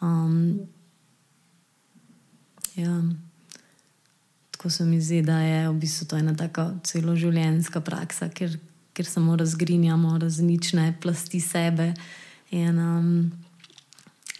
[0.00, 0.60] Um,
[2.76, 3.02] Ja.
[4.50, 8.58] Tako se mi zdi, da je v bistvu to ena tako celoživljenjska praksa, ker,
[8.92, 11.94] ker samo razgrinjamo različne plasti sebe
[12.50, 13.32] in, um,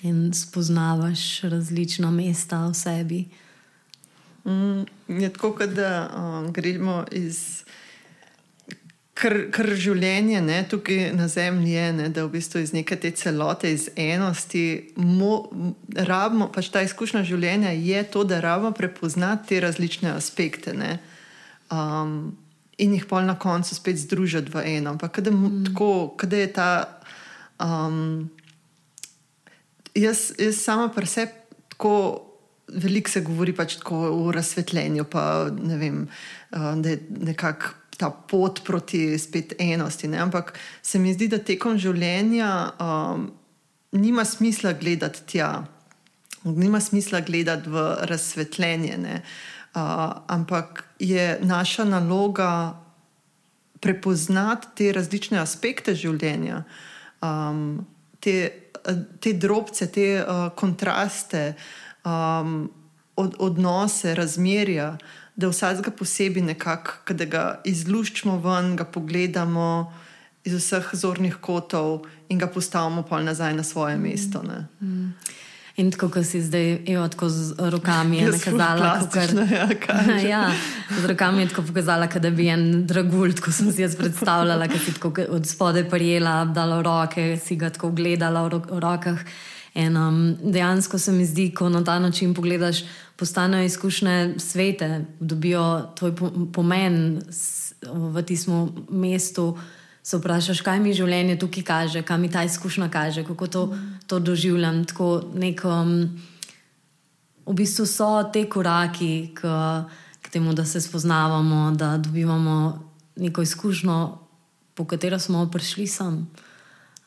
[0.02, 3.24] in spoznavaš različna mesta v sebi.
[4.44, 7.64] Mm, je tako, da um, gremo iz
[9.18, 13.12] kar, kar življenje ne, tukaj na zemlji je, ne, da v bistvu iz neke te
[13.16, 14.64] celote, iz enosti,
[14.96, 15.44] mo,
[15.92, 20.96] rabimo, pač ta izkušnja življenja je to, da rabimo prepoznati te različne aspekte ne,
[21.72, 22.32] um,
[22.82, 24.96] in jih pol na koncu spet združiti v eno.
[24.96, 25.68] Ampak kada, mm.
[25.68, 26.70] tako, kada je ta.
[27.62, 28.30] Um,
[29.94, 31.94] jaz, jaz sama pri sebi tako.
[32.72, 35.96] Veliko se govori pač o razsvetljenju, pa ne vem,
[36.54, 40.08] da je nekako ta pot proti spet enosti.
[40.08, 40.18] Ne?
[40.18, 42.50] Ampak se mi zdi, da tekom življenja
[42.80, 43.30] um,
[43.92, 45.50] nima smisla gledati tja,
[46.44, 49.20] nima smisla gledati v razsvetljenje.
[49.72, 49.80] Uh,
[50.28, 52.50] ampak je naša naloga
[53.80, 56.62] prepoznati te različne aspekte življenja,
[57.24, 57.80] um,
[58.22, 58.36] te,
[59.20, 61.54] te drobce, te uh, kontraste,
[62.04, 62.70] um,
[63.16, 64.94] od, odnose, razmerja
[65.36, 69.92] da vsakega posebej nekako, da ga izluščimo ven, ga pogledamo
[70.44, 74.02] iz vseh zornih kotov in ga postavimo pa nazaj na svoje mm.
[74.02, 74.42] mesto.
[74.80, 75.14] Mm.
[75.76, 79.30] In tako, kot si zdaj, evo, tako z rokami je nakazala, kar,
[80.12, 80.42] ja, ja,
[81.00, 84.78] z rokami je tako pokazala, da bi en dragulj, kot sem si jaz predstavljala, ki
[84.78, 89.24] si tako od spode prijela, dala roke, si ga tako gledala v, ro v rokah.
[89.74, 92.84] In um, dejansko se mi zdi, ko na ta način pogledaš,
[93.16, 96.12] postanejo izkušnje svete, dobijo tvoj
[96.52, 97.22] pomen
[97.92, 99.58] v tistem mestu.
[100.02, 103.62] Se vprašaš, kaj mi življenje tukaj kaže, kaj mi ta izkušnja kaže, kako to,
[104.06, 104.84] to doživljam.
[104.84, 105.92] Tako neko, um,
[107.46, 109.46] v bistvu so te koraki k,
[110.22, 112.56] k temu, da se spoznavamo, da dobivamo
[113.16, 114.18] neko izkušnjo,
[114.74, 116.26] po katero smo prišli sem.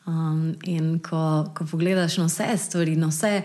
[0.06, 3.42] Um, in ko, ko pogledaš na vse stvari, na, vse,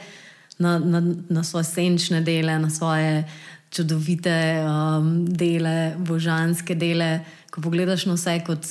[0.61, 3.25] na, na, na svoje senčne dele, na svoje
[3.71, 8.67] čudovite um, dele, božanske dele, ko pogledaš na vse kot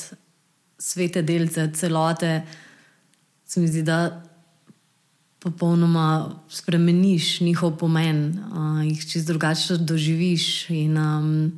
[0.78, 2.42] svete delce, celote,
[3.44, 4.22] se mi zdi, da
[5.40, 11.52] popolnoma spremeniš njihov pomen, uh, jih čez drugače doživiš in, um,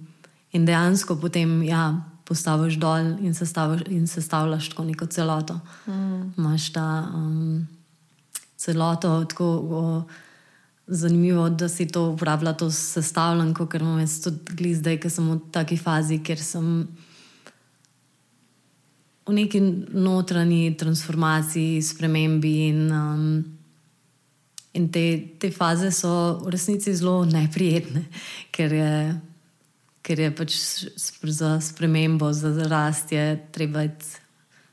[0.52, 1.62] in dejansko potem.
[1.66, 3.34] Ja, postaviš dol in,
[3.90, 5.58] in sestavljaš tako neko celoto.
[5.86, 6.32] Mm.
[6.36, 7.66] Máš ta um,
[8.62, 9.80] celoto, tako o,
[10.86, 15.40] zanimivo, da si to uporablja, to sestavljanko, ker imam jaz tudi zdaj, ker sem v
[15.54, 16.68] taki fazi, ker sem.
[19.22, 19.60] V neki
[19.94, 23.26] notranji transformaciji, spremembi, in, um,
[24.74, 25.04] in te,
[25.38, 28.02] te faze so v resnici zelo neprijetne,
[28.50, 28.94] ker je
[30.02, 30.52] ker je pač
[31.22, 34.18] za spremembo, za rast, je treba iti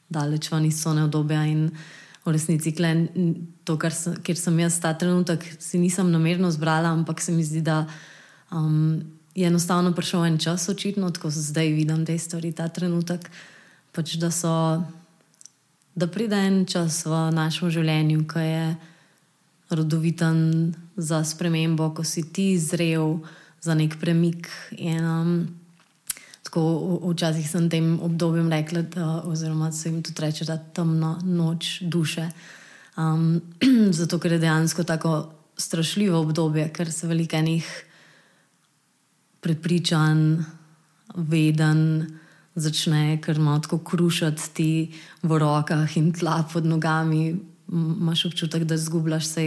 [0.10, 1.46] daleč van iz sone obdobja.
[1.46, 1.70] In
[2.30, 3.08] v resnici, klen,
[3.68, 7.62] to, sem, kjer sem jaz ta trenutek, si nisem namerno zbrala, ampak se mi zdi,
[7.66, 7.84] da
[8.54, 9.02] um,
[9.36, 13.30] je enostavno prišel en čas, očitno, ko zdaj vidim te stvari, ta trenutek.
[13.92, 14.54] Pač, da, so,
[15.96, 18.66] da pride en čas v našem življenju, ki je
[19.74, 23.20] rodoviten za spremembo, ko si ti zrel
[23.62, 24.50] za nek premik.
[24.78, 25.34] In, um,
[26.50, 31.20] tako včasih sem tem obdobjem rekla, da, oziroma se jim tudi reče, da je temna
[31.24, 32.30] noč duše.
[32.98, 33.42] Um,
[34.00, 37.68] zato, ker je dejansko tako strašljivo obdobje, ker se veliko enih
[39.46, 40.42] prepričanj,
[41.16, 41.84] veden.
[42.60, 44.72] Začne, ker ima tako krušati ti
[45.24, 47.38] v rokah in tla pod nogami,
[47.72, 49.46] imaš občutek, da zgubljaš se.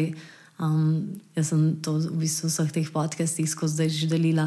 [0.62, 4.46] Um, jaz sem to v bistvu vseh teh podcastih skozi zdaj že delila,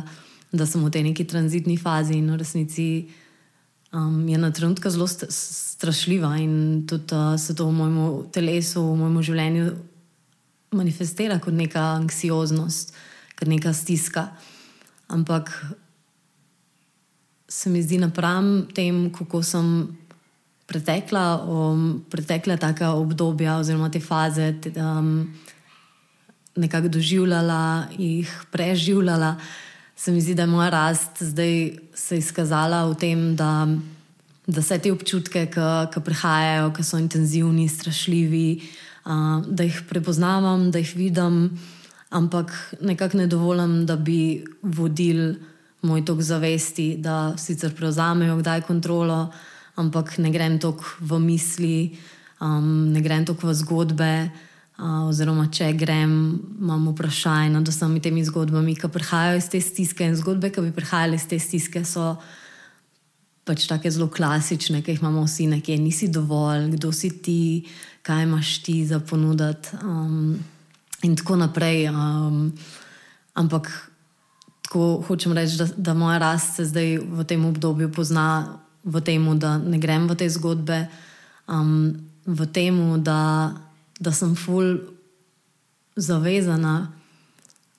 [0.52, 3.08] da sem v tej neki tranzitni fazi in v resnici
[3.94, 7.98] um, je na trenutke zelo st strašljiva in tudi uh, se to v mojem
[8.32, 9.66] telesu, v mojem življenju
[10.76, 12.94] manifestira kot neka anksioznost,
[13.40, 14.30] kot neka stiska.
[15.08, 15.52] Ampak
[17.48, 19.98] se mi zdi napram tem, kako sem.
[20.66, 24.48] Pretekla, um, pretekla taka obdobja, oziroma te faze,
[24.82, 25.28] um,
[26.58, 29.36] nekako doživljala, jih preživljala.
[29.96, 33.68] Se mi zdi, da je moja rast zdaj se izkazala v tem, da,
[34.48, 38.50] da vse te občutke, ki prihajajo, ki so intenzivni, strašljivi,
[39.08, 41.38] uh, da jih prepoznavam, da jih vidim,
[42.12, 45.38] ampak nekako ne dovolim, da bi vodil
[45.88, 49.30] moj tok zavesti, da sicer prevzamejo kdaj kontrolo,
[49.80, 51.78] ampak ne grem tok v misli,
[52.44, 54.12] um, ne grem tok v zgodbe
[54.80, 56.16] oziroma če grem,
[56.60, 60.08] imam vprašanje nad vsemi temi zgodbami, ki prihajajo iz te stiske.
[60.08, 62.16] In zgodbe, ki bi prihajale iz te stiske, so
[63.46, 67.42] pač tako zelo klasične, ki jih imamo vsi nekje, nisi dovolj, kdo si ti,
[68.04, 69.78] kaj imaš ti za ponuditi.
[69.86, 70.36] Um,
[71.06, 71.88] in tako naprej.
[71.90, 72.52] Um,
[73.38, 73.70] ampak
[74.66, 79.24] tako hočem reči, da, da moja rast se zdaj v tem obdobju pozna v tem,
[79.40, 80.86] da ne grem v te zgodbe,
[81.50, 83.54] um, v tem, da,
[84.00, 84.78] da sem ful
[85.96, 86.92] zavezana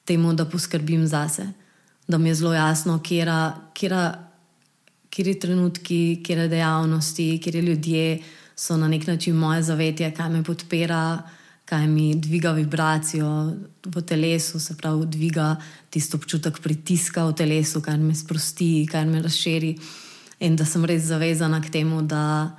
[0.04, 1.46] temu, da poskrbim zase.
[2.08, 3.26] Da mi je zelo jasno, kje
[5.16, 8.22] je trenutki, kje je dejavnosti, kje je ljudje,
[8.56, 11.22] so na nek način moje zavetje, kaj me podpira,
[11.64, 13.52] kaj mi dviga vibracijo
[13.84, 15.56] v telesu, se pravi, dviga
[15.90, 19.76] tisto občutek pritiska v telesu, kaj me sprosti, kaj me razširi.
[20.40, 22.50] In da sem res zavezana k temu, da,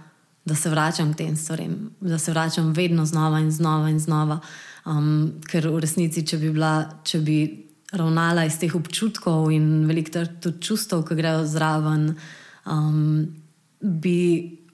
[0.47, 4.39] da se vračam k tem stvarem, da se vračam vedno znova in znova in znova.
[4.85, 7.39] Um, ker v resnici, če bi, bila, če bi
[7.91, 12.13] ravnala iz teh občutkov in veliko tudi čustev, ki grejo zraven,
[12.71, 13.25] um,
[13.81, 14.19] bi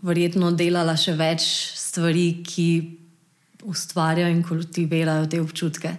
[0.06, 1.48] verjetno delala še več
[1.80, 2.68] stvari, ki
[3.64, 5.96] ustvarjajo in kultivirajo te občutke,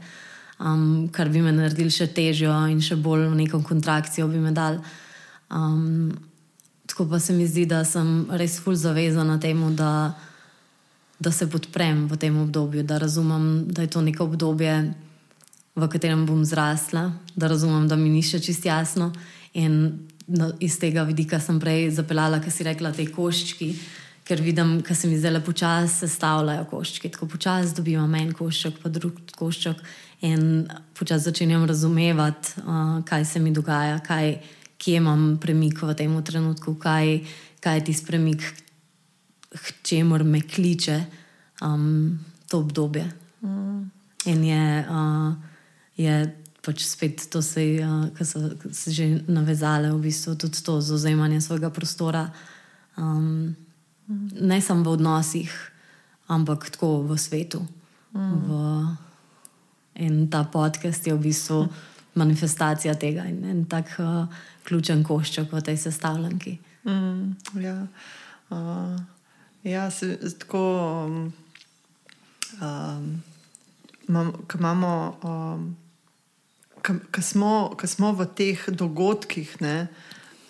[0.60, 4.54] um, kar bi me naredili še težjo in še bolj v neko kontrakcijo bi me
[4.54, 4.78] dal.
[5.50, 6.12] Um,
[6.94, 10.14] tako pa se mi zdi, da sem res fulj zavezana temu, da
[11.18, 14.94] da se podprem v tem obdobju, da razumem, da je to neko obdobje,
[15.74, 19.10] v katerem bom zrasla, da razumem, da mi ni še čist jasno.
[19.54, 23.70] In no, iz tega vidika sem prej zapeljala, kar si rekla, te koščki,
[24.24, 27.10] ker vidim, da se mi zdaj lepo čas sestavljajo koščki.
[27.14, 29.82] Tako počasi dobim en košček, pa drug košček.
[30.24, 34.38] In počasi začenjam razumevati, uh, kaj se mi dogaja, kaj,
[34.84, 37.24] kje imam premik v tem trenutku, kaj,
[37.64, 38.44] kaj je tisti premik,
[39.48, 40.98] k čemu me kliče
[41.64, 43.08] um, to obdobje.
[43.40, 43.90] Mm.
[44.24, 45.32] In je, uh,
[45.96, 51.40] je pač spet to, uh, kar so se že navezale, v bistvu tudi to zauzemanje
[51.40, 52.28] svojega prostora.
[52.98, 53.56] Um,
[54.08, 54.28] mm.
[54.44, 55.48] Ne samo v odnosih,
[56.28, 57.64] ampak tako v svetu.
[58.12, 58.36] Mm.
[58.44, 58.48] V,
[59.94, 61.68] in ta podcast je v bistvu
[62.20, 64.28] manifestacija tega in en tak uh,
[64.64, 66.58] ključen košček v tej sestavljanki.
[66.84, 67.86] Mm, ja.
[68.50, 69.00] uh.
[69.64, 70.60] Ja, se, tako,
[71.06, 71.32] um,
[72.60, 73.22] um,
[74.48, 75.76] ko imamo, um,
[77.12, 79.86] ko smo, smo v teh dogodkih, ne,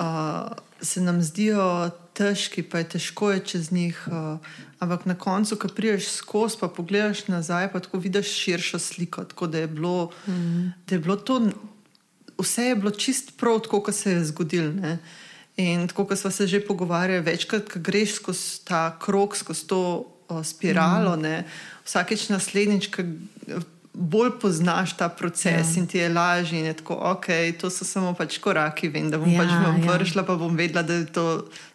[0.03, 0.51] uh,
[0.83, 4.03] se nam zdijo težki, pa je težko je čez njih.
[4.11, 4.43] Uh,
[4.83, 9.25] ampak na koncu, ko priješ skozi, pa pogledaš nazaj, pa tako vidiš širšo sliko.
[9.25, 10.75] Tako da je bilo, mm.
[10.87, 11.41] da je bilo to,
[12.39, 14.97] vse je bilo čist prav, tako kot se je zgodilo.
[15.57, 19.81] In tako, kot smo se že pogovarjali, večkrat, ko greš skozi ta krog, skozi to
[20.29, 21.45] o, spiralo, mm.
[21.85, 23.05] vsakeč naslednjič, ki
[23.95, 25.79] bolj poznaš ta proces ja.
[25.79, 27.27] in ti je lažje, in je tako, ok,
[27.61, 29.93] to so samo pač koraki, vem, da bom ja, pač ja.
[29.93, 31.27] vršila, pa bom vedela, da je to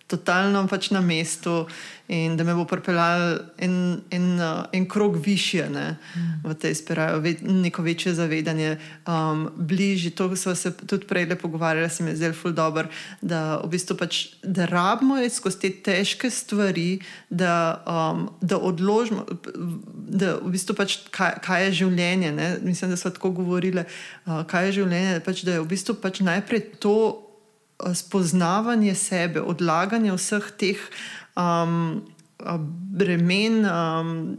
[0.09, 1.67] totalno pač na mestu
[2.09, 6.49] in da me bo pripeljal en, en, uh, en krog više ne, mm.
[6.49, 10.11] v tej spirali, neko večje zavedanje, um, bližje.
[10.17, 12.89] To smo se tudi prej le pogovarjali, se mi je zelo ful dobr,
[13.21, 19.27] da v bistvu pač, da rabimo skozi te težke stvari, da, um, da odložimo,
[19.93, 22.33] da v bistvu pač, kaj, kaj je življenje.
[22.33, 22.55] Ne?
[22.65, 23.85] Mislim, da smo tako govorili,
[24.25, 27.28] uh, kaj je življenje, pač, da je v bistvu pač najprej to.
[27.79, 30.79] Eh, spoznavanje sebe, odlaganje vseh teh
[31.39, 32.01] um,
[32.91, 34.35] bremen, um,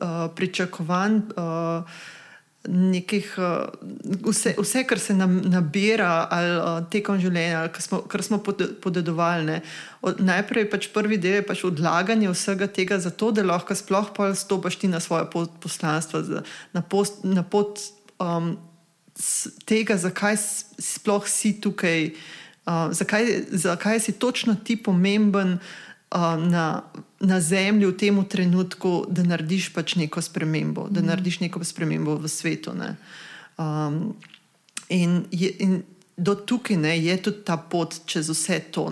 [0.00, 1.88] uh, pričakovanj, uh,
[2.68, 3.28] nekih,
[4.24, 8.38] vse, vse, kar se nam nabira ali tekom življenja, ali kar smo, kar smo
[8.84, 9.58] podedovali.
[10.04, 14.80] Od, najprej pač prvi del je pač odlaganje vsega tega, zato da lahko sploh stopiš
[14.80, 15.28] ti na svoje
[15.60, 16.24] poslanstvo,
[16.72, 17.80] na, post, na pot
[18.16, 18.56] um,
[19.68, 20.40] tega, zakaj
[20.80, 22.12] sploh si tukaj.
[22.64, 26.82] Uh, zakaj, zakaj si točno ti pomemben uh, na,
[27.20, 31.06] na zemlji v tem trenutku, da narediš pač neko spremembo, da mm.
[31.06, 32.72] narediš neko spremembo v svetu.
[33.58, 34.16] Um,
[34.88, 35.82] in, je, in
[36.16, 38.88] do tukaj ne, je tudi ta pot čez vse to.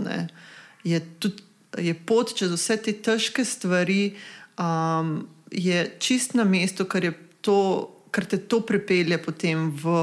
[0.84, 1.42] Je, tudi,
[1.78, 4.14] je pot čez vse te težke stvari,
[4.58, 9.96] um, je čist na mestu, ker, to, ker te to pripelje potem v,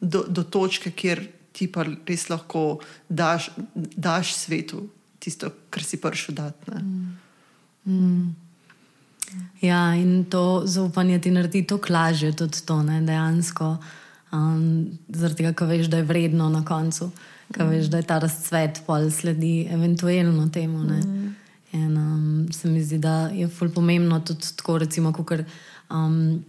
[0.00, 4.88] do, do točke, kjer ti pa res lahko daš, daš svetu
[5.20, 6.70] tisto, kar si prišel dati.
[6.70, 7.18] Mm.
[7.86, 8.36] Mm.
[9.60, 13.76] Ja, in to zaupanje ti naredi to lažje, tudi to ne, dejansko.
[14.32, 17.10] Um, zaradi tega, ker veš, da je vredno na koncu,
[17.52, 17.70] ker mm.
[17.70, 20.84] veš, da je ta razcvet, pol sledi eventualno temu.
[20.84, 21.34] Mm.
[21.72, 25.44] In um, se mi zdi, da je fulj pomembno tudi tako, recimo, kot
[25.90, 26.40] um,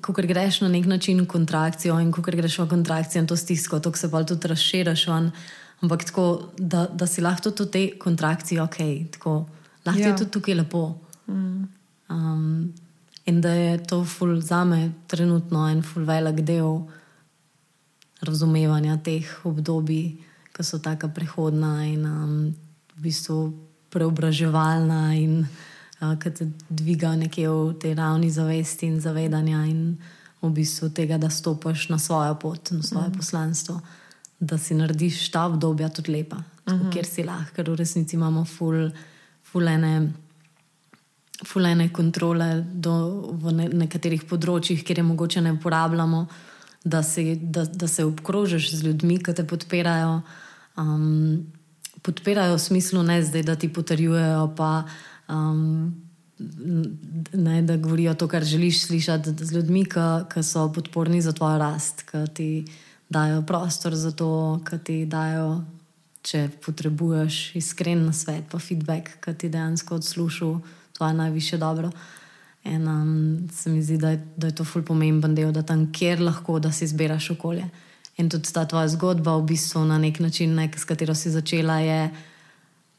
[0.00, 3.80] ko greš na nek način v kontrakcijo in ko greš v kontrakcijo in to stisko,
[3.80, 5.06] to se pa tudi razširiš.
[5.82, 8.78] Ampak tako, da, da si lahko tudi v tej kontrakciji ok,
[9.12, 9.46] tako,
[9.84, 10.08] lahko ja.
[10.08, 10.98] je tudi tukaj lepo.
[11.26, 11.68] Mm.
[12.08, 12.72] Um,
[13.26, 14.06] in da je to
[14.40, 16.86] za me trenutno en ful velik del
[18.20, 20.16] razumevanja teh obdobij,
[20.52, 22.54] ki so tako prehodna in um,
[22.96, 23.52] v bistvu
[23.90, 25.46] preobraževalna in
[26.00, 29.96] uh, ki te dviga nekje v tej ravni zavesti in zavedanja in
[30.42, 33.16] v bistvu tega, da stopiš na svojo pot, na svoje mm.
[33.16, 33.80] poslanstvo,
[34.40, 36.92] da si narediš ta obdobja tudi lepa, mm -hmm.
[36.92, 38.90] kjer si lahko, ker v resnici imamo ful,
[39.42, 40.12] fulene.
[41.44, 42.92] Fulene kontrole do,
[43.32, 46.26] v ne, nekaterih področjih, kjer je mogoče ne uporabljamo,
[46.84, 50.22] da, si, da, da se obkrožiš z ljudmi, ki te podpirajo.
[50.76, 51.46] Um,
[52.02, 54.84] podpirajo v smislu, ne zdaj, da ti potrjujejo, pa
[55.28, 56.04] um,
[57.32, 59.84] ne, da govorijo to, kar želiš slišati z ljudmi,
[60.34, 62.64] ki so podporni za tvojo rast, ki ti
[63.08, 65.64] dajo prostor za to, ki ti dajo,
[66.22, 70.60] če potrebuješ iskren svet, pa feedback, ki ti dejansko odslušajo
[70.96, 71.90] tvoje najviše dobro.
[72.64, 75.90] In um, se mi zdi, da je, da je to ful pomemben del, da tam,
[75.92, 77.68] kjer lahko, da si izbiraš okolje.
[78.16, 81.78] In tudi ta tvoja zgodba, v bistvu na nek način, nek, s katero si začela,
[81.84, 82.08] je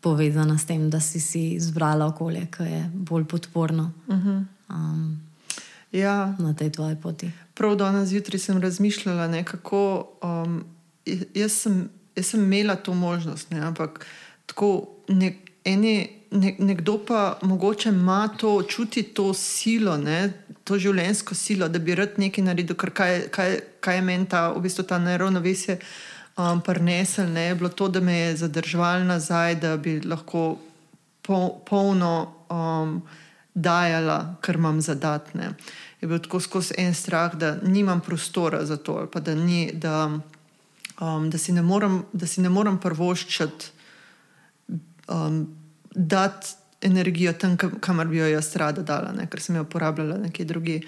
[0.06, 4.46] povezana s tem, da si, si izbrala okolje, ki je bolj podporno uh -huh.
[4.70, 5.22] um,
[5.92, 6.36] ja.
[6.40, 7.32] na tej tvoji poti.
[7.54, 10.64] Prav danes zjutraj sem razmišljala, kako um,
[11.34, 14.06] jaz, sem, jaz sem imela to možnost, ne, ampak
[14.46, 20.34] tako nek, eni, ne, nekdo pa mogoče ima to, čuti to silo, ne,
[20.64, 24.52] to življenjsko silo, da bi rad nekaj naredil, ker kaj, kaj, kaj je meni ta,
[24.52, 25.80] v bistvu ta neravnovesje
[26.38, 30.58] um, prnesel, ne, je bilo to, da me je zadržal nazaj, da bi lahko
[31.22, 33.02] pol, polno um,
[33.54, 35.54] dajala, kar imam zadatne.
[36.02, 40.20] Je bil tako skozi en strah, da nimam prostora za to, pa da, ni, da,
[41.02, 42.04] um, da si ne morem,
[42.50, 43.72] morem prvoščati,
[45.08, 45.46] um,
[45.96, 50.46] dati energijo tam, kamor bi jo jaz rada dala, ne, ker sem jo uporabljala nekje
[50.46, 50.82] drugje.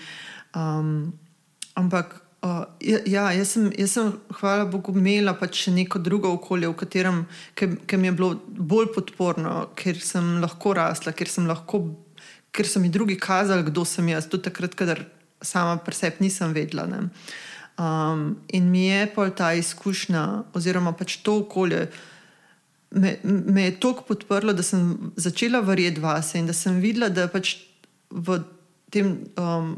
[0.56, 1.14] Um,
[1.74, 2.66] ampak Uh,
[3.10, 7.24] ja, jaz sem, jaz sem, hvala Bogu, imela pač neko drugo okolje, v katerem
[7.58, 11.82] ke mi je bilo bolj podporno, ker sem lahko rasla, ker, sem lahko,
[12.54, 15.02] ker so mi drugi kazali, kdo sem jaz, tudi takrat, kadar
[15.42, 16.86] sama preseb nisem vedela.
[17.78, 21.88] Um, in mi je pa ta izkušnja, oziroma pač to okolje,
[22.92, 27.26] me, me je toliko podprlo, da sem začela verjeti vase in da sem videla, da
[27.34, 27.56] pač
[28.14, 28.40] v
[28.94, 29.76] tem um,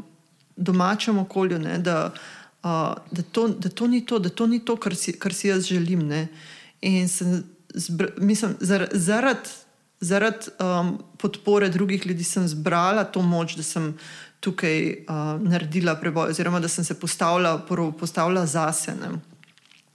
[0.56, 2.12] domačem okolju, ne, da
[2.62, 5.64] da, to, da to ni to, da to ni to, kar si, kar si jaz
[5.64, 6.06] želim.
[6.08, 6.28] Ne?
[6.80, 7.08] In
[8.18, 9.48] mislim, zaradi
[10.00, 10.48] zarad,
[10.80, 13.98] um, podpore drugih ljudi sem zbrala to moč, da sem
[14.40, 17.58] tukaj uh, naredila preboj, oziroma da sem se postavila,
[18.00, 18.94] postavila zase.
[18.96, 19.10] Ne?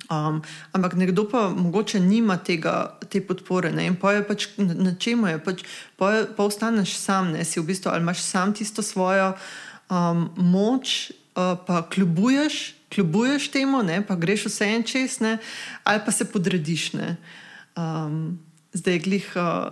[0.09, 0.41] Um,
[0.71, 3.87] ampak nekdo pa mogoče nima tega, te podpore ne?
[3.89, 5.63] in pa je pač na, na čemu je, pač,
[5.97, 9.33] pa, je, pa ostaneš sam, ne si v bistvu ali imaš sam tisto svojo
[9.89, 15.37] um, moč, uh, pa kljubuješ, kljubuješ temu, ne, pa greš vse en čez, ne,
[15.83, 16.91] ali pa se podrediš.
[17.75, 18.39] Um,
[18.75, 19.71] zdaj, glih uh,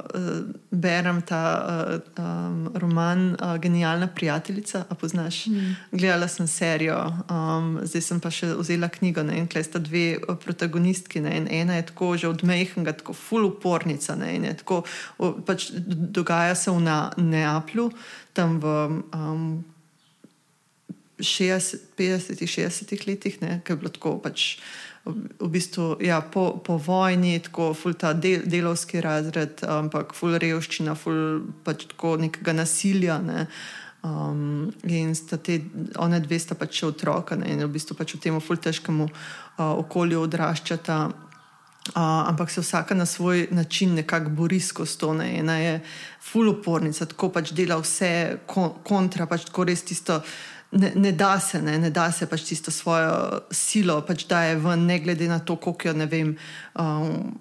[0.72, 4.86] berem ta uh, um, roman uh, Genialna prijateljica.
[4.89, 5.45] A poznaš?
[5.47, 5.76] Mm.
[5.91, 6.97] Gledala sem serijo,
[7.30, 9.26] um, zdaj sem pa še vzela knjigo.
[9.28, 11.22] Ne, in tukaj sta dve protagonistki.
[11.24, 14.16] Ne, ena je tako že odmehna, tako full upornica.
[14.16, 14.84] Ne, in je tako,
[15.45, 16.80] pač dogaja se v
[17.18, 17.91] Neaplju,
[18.34, 18.80] tam v.
[19.11, 19.45] Um,
[21.20, 24.57] 50-ih, 60-ih letih, ki je bilo tako pač.
[25.03, 30.95] V bistvu, ja, po, po vojni, tako ful ta del, delovski razred, ampak ful revščina,
[30.95, 33.18] ful pač tako nekega nasilja.
[33.20, 33.49] Ne.
[34.03, 35.59] Um, in sta te,
[35.99, 39.03] one dve sta pač še otroka ne, in v bistvu pač v tem ful težkem
[39.03, 39.11] uh,
[39.59, 40.97] okolju odraščata.
[41.91, 41.99] Uh,
[42.32, 45.11] ampak se vsaka na svoj način nekako bori skozi to.
[45.20, 45.34] Ne.
[45.39, 45.78] Ena je
[46.24, 50.22] ful upornica, tako pač dela vse kontra, pač tako res tisto
[50.74, 54.57] ne, ne da se, ne, ne da se pač tisto svojo silo, pač da je
[54.61, 56.38] ven, ne glede na to, koliko jo ne vem.
[56.80, 57.39] Um,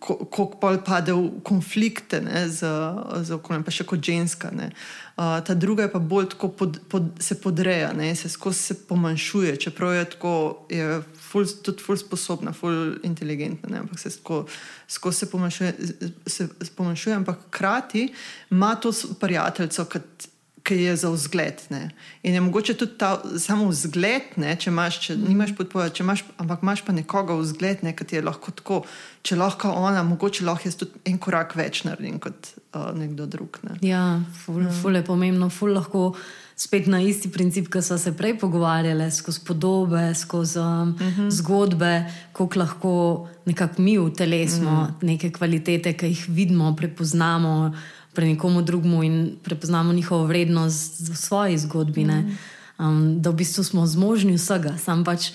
[0.00, 2.64] Kako pa pade v konflikte ne, z,
[3.20, 4.48] z okoljem, pa še kot ženska.
[4.48, 8.76] Uh, ta druga je pa bolj tako, pod, pod, se podreja, ne, se skozi se
[8.88, 10.32] pomanjšuje, čeprav je tako,
[10.72, 15.74] je ful, tudi ful sposobna, ful inteligentna, ne, ampak se skozi se pomanjšuje,
[16.24, 16.48] se
[16.78, 18.08] pomanjšuje, ampak hkrati
[18.48, 20.30] ima to prijateljstvo, kot
[20.62, 21.62] ki je za vzgled.
[21.70, 21.90] Ne.
[22.22, 25.28] In je mogoče tudi ta samo vzgled, ne, če imaš, če mm.
[25.28, 25.90] nimaš podpore,
[26.36, 28.82] ampak imaš pa nekoga vzgled, ne, ki je lahko tako,
[29.26, 33.60] če lahko ona, mogoče lahko jaz tudi en korak več naredim kot uh, nekdo drug.
[33.66, 33.80] Ne.
[33.86, 34.04] Ja,
[34.44, 34.78] ful, mm.
[34.82, 36.12] ful je pomembno, ful lahko.
[36.60, 41.22] Spet na isti princip, ki smo se prej pogovarjali, skozi podobe, skozi um, uh mhm.
[41.22, 41.30] -huh.
[41.32, 42.04] zgodbe,
[42.36, 42.92] kako lahko
[43.46, 44.92] nekako mi v telesu uh -huh.
[45.02, 47.72] neke kvalitete, ki jih vidimo, prepoznamo,
[48.14, 52.04] pri nekomu drugemu in prepoznamo njihovo vrednost v svoji zgodbi.
[52.04, 52.38] Mm.
[52.78, 55.30] Um, da v bistvu smo zmožni vsega, sam pač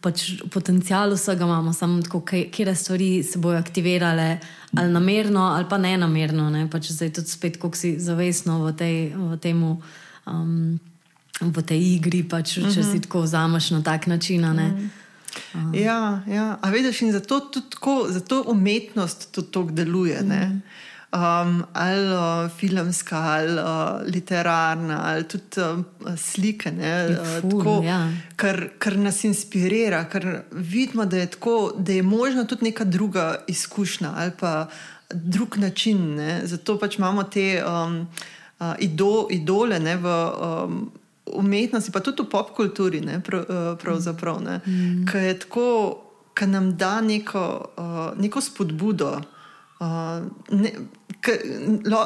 [0.00, 4.38] pač potencial vsega imamo, samo tako, kje stvari se bodo aktivirale,
[4.76, 6.50] ali namerno, ali pa ne namerno.
[6.50, 6.66] Ne?
[6.70, 9.80] Pač zdaj tudi spet, kako si zavestno v, tej, v temu.
[10.26, 10.78] Um,
[11.40, 12.84] V tej igri, pač, če uh -huh.
[12.84, 13.00] si mhm.
[13.00, 14.44] tako vzameš na tak način.
[14.44, 14.88] Uh -huh.
[15.54, 15.72] uh.
[15.72, 16.58] Ja, ja.
[16.60, 20.20] a vidiš, in zato, tako, zato umetnost tudi tako deluje.
[20.20, 20.60] Uh -huh
[21.12, 26.70] um, ali uh, filmska, ali uh, literarna, ali tudi uh, slike.
[26.70, 28.08] Ne, uh, tako, ja.
[28.36, 33.34] kar, kar nas inspirira, ker vidimo, da je, tako, da je možno tudi neka druga
[33.48, 34.68] izkušnja ali pa
[35.10, 36.14] drug način.
[36.14, 36.40] Ne.
[36.44, 38.06] Zato pač imamo te um,
[38.58, 40.16] uh, ido, idole ne, v.
[40.64, 40.90] Um,
[41.30, 43.44] Umetnosti, pa tudi v pop kulturi, ne, prav,
[43.78, 45.04] pravzaprav, ne, mm.
[46.34, 47.42] ki nam da neko,
[47.78, 49.12] uh, neko spodbudo.
[49.78, 50.72] Uh, ne,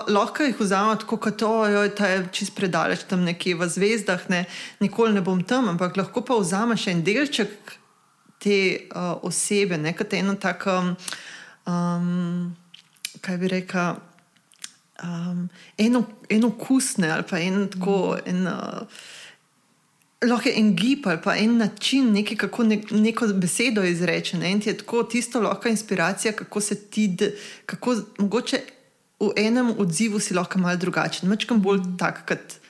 [0.09, 4.45] lahko jih vzamemo tako, kot je čist predaleč tam nekje v zvezdah, ne,
[4.81, 7.79] nikoli ne bom tam, ampak lahko pa vzameš en delček
[8.39, 10.97] te uh, osebe, ne, kot eno tako,
[11.67, 12.55] um,
[13.21, 14.01] kaj bi rekel,
[15.03, 15.49] um,
[15.79, 18.19] eno, eno kusne ali pa eno tako.
[18.27, 19.13] En, uh,
[20.25, 24.39] Lahko je en gib ali pa en način, nekaj, kako ne, neko besedo izreče.
[24.41, 24.53] Ne?
[24.53, 27.11] In ti je tako, tisto lahko inspiracija, kako se ti,
[27.67, 28.61] kako mogoče
[29.21, 32.61] v enem odzivu si lahko malo drugačen, večkrat bolj tak, kot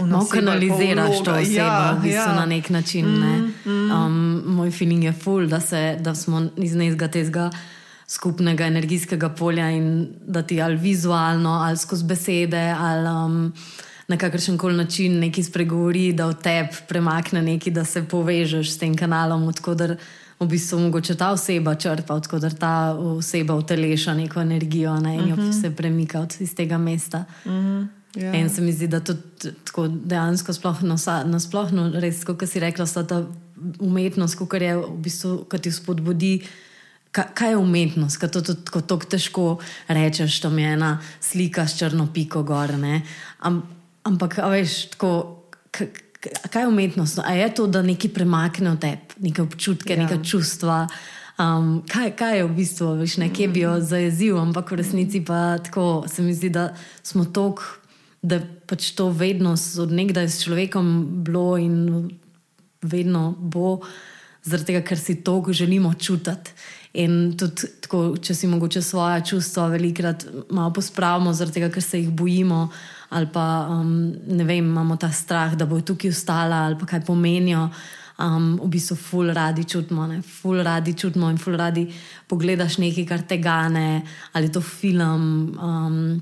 [0.00, 2.34] No, kanaliziraš to osebo ja, v bistvu ja.
[2.34, 3.06] na nek način.
[3.06, 3.52] Mm, ne?
[3.64, 3.90] Mm.
[3.92, 7.50] Um, moj feeling je full, da, se, da smo iz nekega tega
[8.08, 13.52] skupnega energijskega polja in da ti ali vizualno, ali skozi besede, ali um,
[14.08, 18.78] na kakršen koli način nekaj spregovori, da v tebi premakne nekaj, da se povežeš s
[18.78, 19.44] tem kanalom.
[19.48, 19.96] Odkudar,
[20.44, 25.34] v bistvu mogoče ta oseba črpa, da ta oseba uteleša neko energijo ne, in jo
[25.34, 25.50] uh mhm.
[25.50, 25.60] -huh.
[25.60, 27.24] se premika od tega mesta.
[27.44, 27.86] Uh -huh.
[28.14, 28.40] yeah.
[28.40, 29.14] In se mi zdi, da to
[29.64, 30.82] tako dejansko sploh
[31.24, 33.26] nasplošno, na res, kot si rekla, sta ta
[33.78, 36.42] umetnost, kar je v bistvu, ki ti spodbudi.
[37.12, 42.08] Kaj je umetnost, kaj to tako to, težko rečeš, to je ena slika s črno
[42.14, 42.70] piko gor.
[43.38, 43.62] Am,
[44.02, 45.42] ampak, veš, tako
[46.50, 47.18] kaj je umetnost?
[47.24, 50.04] A je to, da nekaj premakne od tebe, neke občutke, ja.
[50.04, 50.86] neke čustva?
[51.40, 55.58] Um, kaj, kaj je v bistvu, veš, nekje bi jo zajezil, ampak v resnici pa
[55.58, 56.68] tako se mi zdi, da
[57.02, 57.62] smo tok,
[58.22, 62.12] da pač to vedno odnegdaj s človekom bilo in
[62.82, 63.80] vedno bo,
[64.44, 66.52] zaradi tega, ker si to želimo čutiti.
[66.92, 72.02] In tudi, tako, če si mogoče svoje čustva velikrat malo pospravimo, zaradi tega, ker se
[72.02, 72.66] jih bojimo
[73.12, 77.04] ali pa um, ne vem, imamo ta strah, da bo tukaj ostala ali pa kaj
[77.06, 77.68] pomenijo.
[78.22, 80.20] Um, v bistvu, ful radi čutimo, ne?
[80.22, 81.86] ful radi čutimo in ful radi
[82.28, 84.02] pogledaš nekaj, kar te gane,
[84.32, 86.20] ali je to film, um,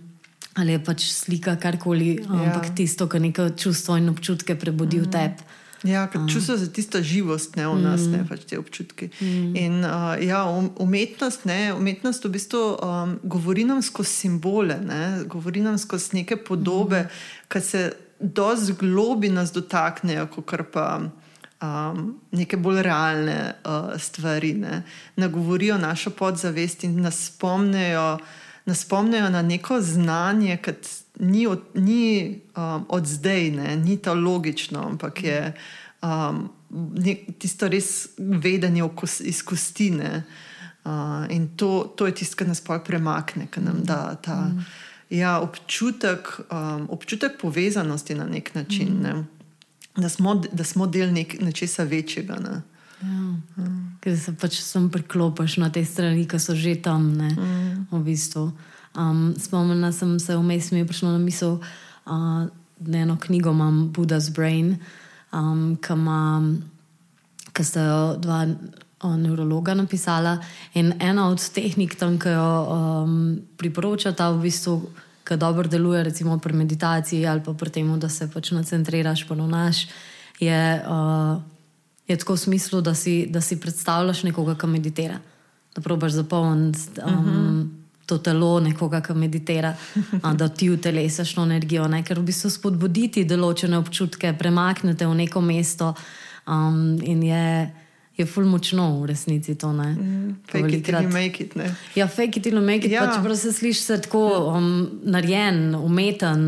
[0.56, 2.38] ali je pač slika, karkoli, ja.
[2.46, 5.04] ampak tisto, kar neko čustvo in občutke prebudi mm.
[5.04, 5.59] v tebi.
[5.84, 8.12] Ja, ker čustvo za tisto živost ne, v nas, mm.
[8.12, 9.08] ne pač te občutke.
[9.20, 9.56] Mm.
[9.56, 15.24] In uh, ja, um, umetnost, ne, umetnost v bistvu um, govori nam skozi simbole, ne,
[15.24, 17.48] govori nam skozi neke podobe, mm.
[17.48, 17.84] ki se
[18.20, 24.52] dosti globi nas dotaknejo, kot pa um, neke bolj realne uh, stvari.
[24.60, 24.82] Ne.
[25.16, 28.18] Nagovorijo našo podzavest in nas spomnejo,
[28.68, 30.76] nas spomnejo na neko znanje, ki
[31.20, 35.52] ni od, ni, um, od zdaj, ne, ni to logično, ampak je
[36.02, 36.48] um,
[36.94, 38.88] ne, tisto res vedenje
[39.20, 40.24] iz kostine.
[40.84, 44.64] Uh, in to, to je tisto, kar nas premakne, kar nam da ta mm.
[45.10, 49.02] ja, občutek, um, občutek povezanosti na nek način, mm.
[49.02, 49.24] ne?
[49.96, 52.36] da, smo, da smo del nek, nečesa večjega.
[52.40, 52.62] Ne?
[53.02, 53.06] Ja.
[53.08, 53.96] Mm.
[54.00, 57.86] Ker se pač sem priklopiš na te strani, ki so že tam, ne, mm.
[57.92, 58.50] v bistvu.
[58.98, 61.60] Um, spomnila sem se, vmes mi je prišlo na misel,
[62.06, 62.46] uh,
[62.78, 64.78] da eno knjigo imam, Buddha's Brain,
[65.32, 65.78] um,
[67.52, 68.46] ki sta jo dva
[69.16, 70.38] neurologa napisala.
[70.74, 74.80] In ena od tehnik, tam, ki jo um, priporočata, v bistvu,
[75.24, 79.86] ki dobro deluje, recimo pri meditaciji ali pa pri tem, da se pač nacentriraš, ponovnaš,
[80.40, 81.38] je, uh,
[82.08, 85.20] je tako v smislu, da si, da si predstavljaš nekoga, ki meditira.
[85.74, 86.98] Da probaš zapolniti.
[86.98, 87.28] Um, uh mhm.
[87.28, 87.79] -huh
[88.10, 89.74] to telo nekoga, ki meditira,
[90.40, 92.02] da ti utelesiš to energijo, ne?
[92.06, 95.94] ker v bistvu spodbuditi določene občutke, premaknete v neko mesto
[96.46, 97.44] um, in je.
[98.20, 99.70] Je ful močno v resnici to.
[99.72, 101.54] Mm, fake it, ili make it.
[101.56, 101.70] Ne?
[101.96, 102.92] Ja, fake it, ili make it.
[102.92, 103.06] Ja.
[103.14, 104.66] Čeprav se sliši se tako um,
[105.08, 106.42] narejen, umeten,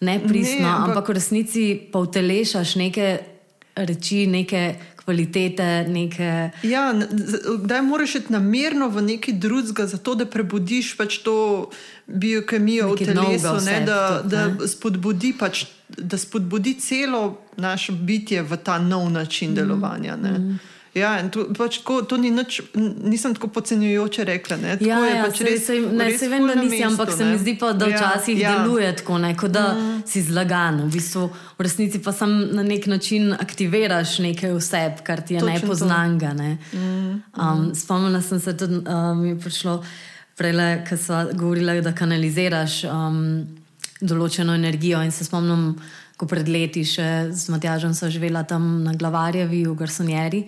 [0.00, 0.94] nepristno, ne, ampak...
[0.94, 3.10] ampak v resnici pa utelešaš neke
[3.76, 4.62] reči, neke
[5.10, 5.84] kvalitete.
[5.88, 6.50] Neke...
[6.62, 6.94] Ja,
[7.64, 11.70] da moraš iti namerno v neki drugega, zato da prebudiš pač to
[12.06, 18.56] biokemijo v telesu, ne, da, tudi, da, spodbudi pač, da spodbudi celo naše bitje v
[18.56, 19.54] ta nov način mm.
[19.54, 20.16] delovanja.
[20.16, 20.58] Mm.
[20.94, 24.56] Ja, to, pač, tako, to ni nič, nisem tako podcenjujoče rekla.
[24.58, 27.12] Ne, tako Ja, ja, pač sej, res, sej, ne, res se vem, da nisi, ampak
[27.12, 27.38] mestu, se mi ne.
[27.38, 28.54] zdi pa, da Ja, včasih ja.
[28.58, 30.00] deluje tako, ne, kot da mm.
[30.10, 30.80] si zlagan.
[30.82, 35.44] V, bistvu, v resnici pa sam na nek način aktiviraš nekaj vseb, kar ti je
[35.44, 35.60] Točno to.
[35.62, 36.32] nepoznanga.
[36.34, 36.50] Ne.
[37.38, 39.84] Um, spomnila sem se tudi, um, je prišlo
[40.34, 43.22] prej, ko smo govorili, da kanaliziraš um,
[44.00, 45.04] določeno energijo.
[45.06, 45.76] In se spomnim,
[46.18, 50.42] ko pred leti še z Matjažem so živela tam na Glavarjevi v Garsonjeri.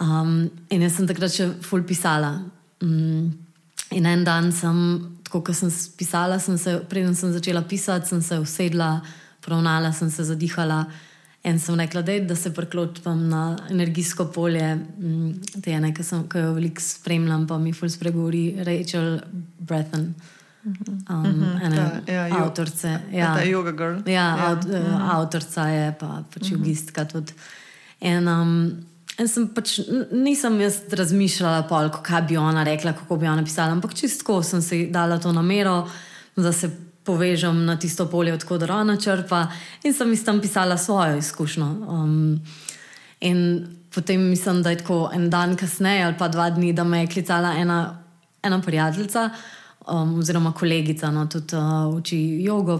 [0.00, 2.32] Um, in jaz sem takrat še ful pisala.
[2.82, 3.30] Um,
[3.94, 4.78] in en dan sem,
[5.22, 9.00] tako kot sem pisala, sem se, preden sem začela pisati, sem se usedla,
[9.44, 10.84] poravnala, sem se zadihala.
[11.44, 16.26] In sem rekla, dej, da se preklopim na energijsko polje, um, te ene, ki sem-
[16.28, 19.20] ki jo veliko spremljam, pa mi ful spregovori Rachel
[19.60, 20.14] Brethen.
[21.10, 22.94] Um, ene ta, ja, jo- avtorice.
[23.12, 23.98] Ja, ta yoga girl.
[24.08, 24.46] Ja, ja.
[24.50, 27.32] Avt, uh, avtorica je pa pač jogistka tudi.
[28.00, 28.80] In, um,
[29.18, 29.76] in sem pač
[30.10, 34.62] nisem jaz razmišljala, pol, kaj bi ona rekla, kako bi ona pisala, ampak čistko sem
[34.62, 35.84] si dala to namero,
[36.36, 36.70] da se
[37.04, 39.46] povežem na tisto polje, odkud ona črpa,
[39.84, 41.66] in sem iz tam pisala svojo izkušnjo.
[41.66, 42.40] Um,
[43.20, 47.04] in potem mislim, da je tako en dan kasneje ali pa dva dni, da me
[47.04, 48.00] je klicala ena,
[48.42, 49.30] ena prijateljica.
[49.84, 52.78] Um, oziroma, kolegica, no, tudi uh, uči jogo,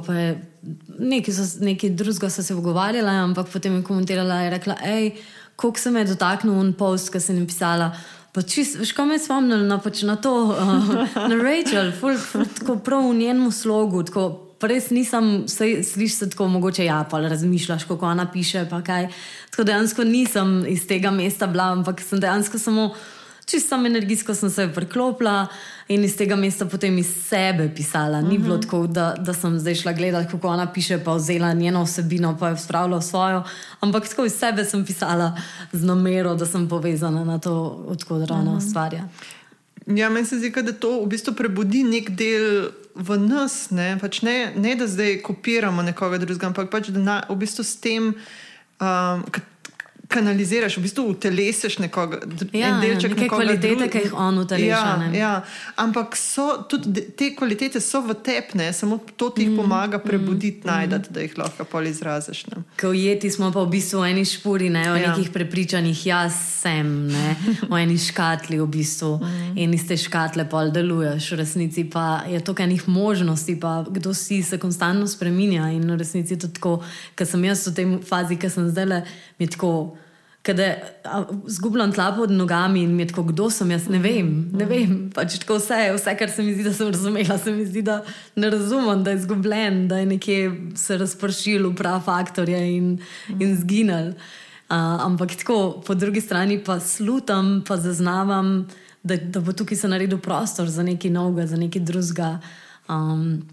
[0.98, 5.10] nekaj, so, nekaj drugega so se pogovarjala, ampak potem je komentirala in rekla: hej,
[5.56, 7.92] koliko se me je dotaknil un post, ki sem jim pisala.
[8.34, 10.94] Pa čist, veš, kaj me je spomnil na, pač na to, uh,
[11.30, 14.02] na Rachel, ful, ful, tako prav v njenem slogu.
[14.08, 14.24] Tako,
[14.64, 18.66] res nisem, slišiš se tako, mogoče ja, pa razmišljaš, kako ona piše.
[18.70, 19.08] pa kaj.
[19.50, 22.94] Tako dejansko nisem iz tega mesta bila, ampak sem dejansko samo
[23.44, 25.46] čisto energijsko sem se preklopila
[25.88, 28.20] in iz tega mesta potem iz sebe pisala.
[28.20, 31.82] Ni bilo tako, da, da sem zdaj šla gledati, kako ona piše, pa vzela njeno
[31.82, 33.42] vsebino, pa jo spravila v svojo.
[33.80, 35.36] Ampak tako iz sebe sem pisala
[35.72, 39.08] z namero, da sem povezana na to, odkud ona ustvarja.
[39.86, 43.68] Ja, meni se zdi, da to v bistvu prebudi nek del v nas.
[43.70, 47.64] Ne, pač ne, ne da zdaj kopiramo nekoga drugega, ampak pač, da na, v bistvu
[47.64, 49.24] s tem um,
[50.14, 52.20] kanaliziraš, v bistvu utelesiš nekoga,
[52.52, 55.32] Ja, en delček neke nekoga kvalitete, ki jih on uteleša, Ja, ja.
[55.76, 60.62] Ampak so, tudi te kvalitete so v tepne, samo to ti jih Mm, pomaga prebuditi,
[60.64, 62.46] najdati, da jih lahko pol izraziš.
[62.46, 62.62] Ne.
[62.80, 65.10] Ko ujeti smo pa v bistvu v eni špuri, ne, o Ja.
[65.10, 67.36] nekih prepričanjih, jaz sem, ne,
[67.68, 69.18] v eni škatli v bistvu.
[69.62, 74.14] In iz te škatle pol deluješ, v resnici pa je to enih možnosti, pa kdo
[74.14, 75.68] si se konstantno spremenja.
[75.70, 76.74] In v resnici je to tako,
[77.14, 78.98] ker sem jaz v tej fazi, ki sem zdaj le,
[79.38, 79.96] mi je tako.
[80.44, 80.74] Kada
[81.48, 84.28] zgubljam tla pod nogami in mi je tako, kdo sem jaz, ne vem.
[84.52, 84.96] Ne vem.
[85.14, 88.02] Pač tako vse, vse, kar se mi zdi, da sem razumela, se mi zdi, da
[88.36, 92.98] ne razumem, da je izgubljen, da je nekje se razpršil v prav faktorje in,
[93.38, 94.12] in zginil.
[94.68, 94.76] Uh,
[95.06, 98.66] ampak tako, po drugi strani pa slutam, pa zaznavam,
[99.02, 102.38] da, da bo tukaj se naredil prostor za nekaj novega, za nekaj drugega.
[102.88, 103.44] Um,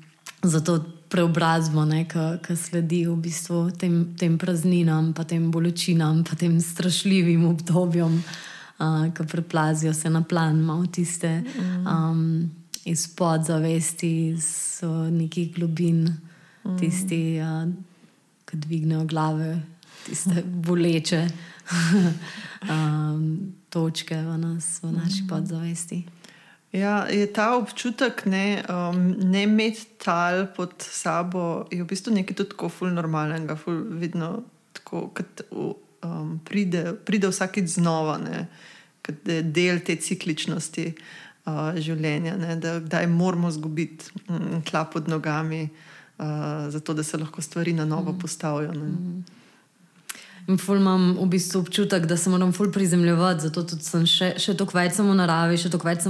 [0.43, 1.83] za to preobrazbo,
[2.41, 8.15] ki sledi v bistvu tem, tem prazninam, pa tem bolečinam, pa tem strašljivim obdobjem,
[8.79, 11.43] uh, ki preplazijo se na plan, malo tiste
[11.83, 12.49] um,
[12.85, 16.07] iz podzavesti, iz uh, nekih globin,
[16.79, 17.67] tisti, uh,
[18.47, 19.59] ki dvignejo glave,
[20.05, 21.27] tiste boleče
[22.71, 26.03] um, točke v nas, v naši podzavesti.
[26.71, 32.45] Ja, je ta občutek ne, um, ne imeti tal pod sabo, je v bistvu nekaj
[32.53, 38.15] tako ful normalnega, ful vedno tako, kot um, pride, pride vsakeč znova,
[39.03, 44.85] kot da je del te cikličnosti uh, življenja, ne, da kdaj moramo zgubiti mm, tla
[44.87, 48.71] pod nogami, uh, zato da se lahko stvari na novo postavijo.
[48.71, 49.40] Ne.
[50.47, 54.33] In ful imam v bistvu občutek, da se moram ful prizemljati, zato tudi sem še,
[54.41, 56.07] še toliko več v naravi, še toliko več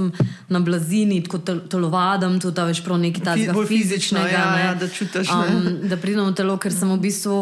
[0.48, 4.32] na blazini, tako tel- telovadam, tudi ta več prav nekaj takega fizično, fizičnega.
[4.32, 4.64] ja, ne.
[4.64, 5.56] ja, da čutiš, ne.
[5.56, 7.38] Um, da pridem v telo, ker sem v bistvu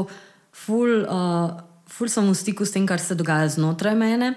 [0.53, 1.03] ful.
[1.07, 4.29] Uh, Ful sem v stiku s tem, kar se dogaja znotraj mene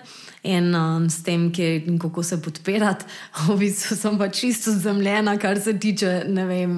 [0.41, 3.05] in um, s tem, kje in kako se podpirati.
[3.47, 6.73] V bistvu sem pa čisto zemljena, kar se tiče, ne vem.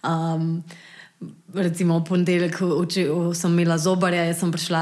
[0.00, 0.64] Um,
[1.54, 3.04] Recimo, v ponedeljek uči,
[3.38, 4.80] sem imela zobarja, jaz sem prišla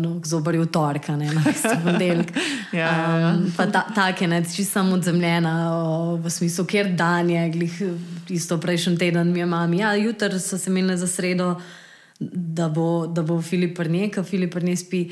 [0.00, 1.42] no, k zobarju v torek, ne na
[1.84, 2.32] ponedeljek.
[2.72, 3.32] Ja, ja, ja.
[3.34, 7.76] Um, pa ta, take, ne, čisto sem odzemljena, o, v smislu, kjer dan je, glih,
[8.32, 9.76] isto prejšnji teden mi je mama.
[9.76, 11.58] Ja, jutri so se imeli za sredo,
[12.18, 15.04] da bo, da bo Filip prnje, ker Filip prnje spi.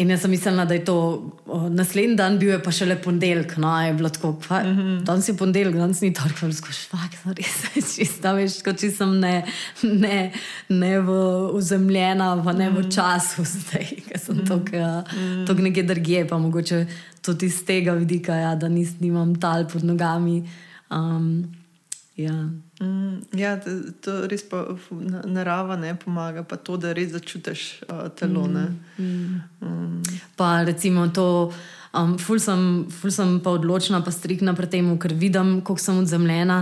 [0.00, 0.96] In jaz sem mislila, da je to
[1.44, 3.56] o, naslednji dan, bil je pa še le ponedeljek.
[3.60, 5.02] No, je bilo tako, pa, mm -hmm.
[5.04, 9.44] danes je ponedeljek, danes ni torek, veliko špak, res čisto, veš, kot če sem ne,
[9.82, 10.32] ne,
[10.68, 11.10] ne v,
[11.56, 14.46] vzemljena, pa ne v času zdaj, ker sem mm.
[14.46, 15.62] tako mm.
[15.62, 16.86] nekje drugje, pa mogoče
[17.22, 20.44] tudi iz tega vidika, ja, da nis, nimam tal pod nogami.
[20.90, 21.59] Um,
[22.24, 22.36] ja.
[22.80, 23.70] Mm, ja, to,
[24.04, 24.62] to res pa
[25.24, 28.46] narava ne pomaga, pa to, da res začutiš uh, telo.
[28.48, 29.42] Mm, mm.
[29.60, 30.20] Mm.
[30.36, 31.52] Pa recimo to.
[31.90, 35.96] Um, ful, sem, ful sem pa odločena, pa striktna pred tem, ker vidim, kako sem
[35.98, 36.60] odzemljena,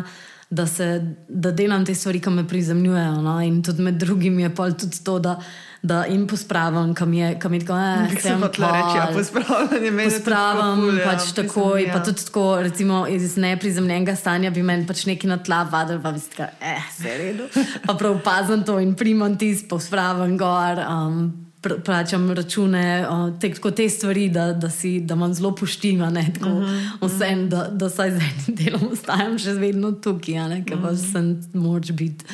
[0.50, 3.22] da, se, da delam te stvari, ki me prizemljujejo.
[3.22, 3.38] No?
[3.44, 5.36] In tudi med drugim je pa tudi to, da,
[5.82, 10.10] da jim pospravim, kam je, kam je tako, eh, sem pa reči, ja, pospravljanje meni.
[10.10, 11.92] Pospravim ful, ja, pač takoj, ja.
[11.92, 16.12] pa tudi tako, recimo iz neprizemljenega stanja bi meni pač neki na tla vadil, pa
[16.12, 17.50] bi se tako, eh, vse redo.
[17.86, 20.80] Pa prav pazim to in primam tisto, pospravim gor.
[20.88, 21.47] Um,
[21.84, 26.48] plačam račune, uh, te, te stvari, da, da, si, da imam zelo poštima, ne, tako,
[26.48, 27.48] uh -huh, vse, uh -huh.
[27.48, 30.88] da, da saj z enim delom ostajam še vedno tukaj, ker uh -huh.
[30.88, 32.24] pač sem moč biti.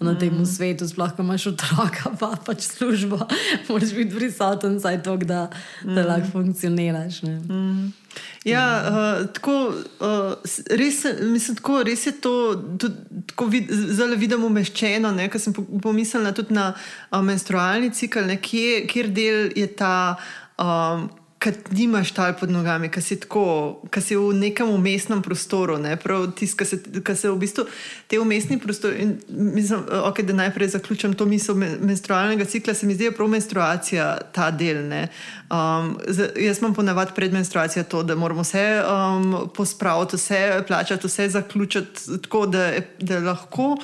[0.00, 0.46] Na tem mm.
[0.46, 3.18] svetu, sploh ko imaš otroka, pa pač službo,
[3.68, 5.50] moraš biti prisoten, saj to, da,
[5.84, 6.06] da mm.
[6.06, 7.22] lahko funkcioniraš.
[7.22, 7.92] Mm.
[8.44, 9.56] Ja, uh, tako,
[10.00, 12.34] uh, res, mislim, tako, res je to
[13.28, 15.12] tako vid, zelo vidno umeščeno.
[15.30, 19.94] Ker sem pomislila tudi na uh, menstrualni cikl, ne, kje, kjer del je ta.
[20.60, 21.08] Um,
[21.40, 25.94] Kad nimaš tal pod nogami, kad si, tako, kad si v nekem umestnem prostoru, ne?
[25.96, 26.78] prav tisti, ki se,
[27.16, 27.64] se v bistvu
[28.06, 29.06] te umestni prostori.
[29.28, 33.32] Mislim, okay, da najprej zaključim to misel menstrualnega cikla, se mi zdi, da je prav
[33.32, 34.84] menstruacija ta del.
[34.84, 41.06] Um, z, jaz imam ponavadi pred menstruacijo to, da moramo vse um, pospraviti, vse plačati,
[41.06, 43.78] vse zaključiti, tako da, da lahko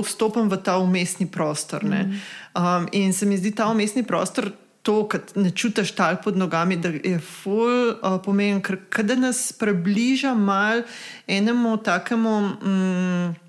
[0.00, 1.84] vstopim v ta umestni prostor.
[1.84, 2.20] Mm.
[2.56, 4.50] Um, in se mi zdi ta umestni prostor
[4.84, 9.48] to, da ne čutiš tal pod nogami, da je ful uh, pomemben, ker da nas
[9.56, 10.84] približa mal
[11.26, 12.36] enemu takemu.
[12.60, 13.40] Um,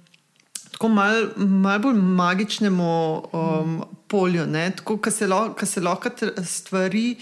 [0.75, 2.87] Tako malo mal bolj magičnemu
[3.31, 3.77] um,
[4.11, 4.43] polju,
[4.75, 6.09] tako da se, lo, se lahko
[6.43, 7.15] stvari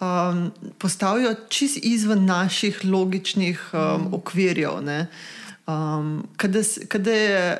[0.00, 4.72] um, postavijo čist izven naših logičnih um, okvirjev.
[5.66, 6.28] Um,
[6.88, 7.56] Kada je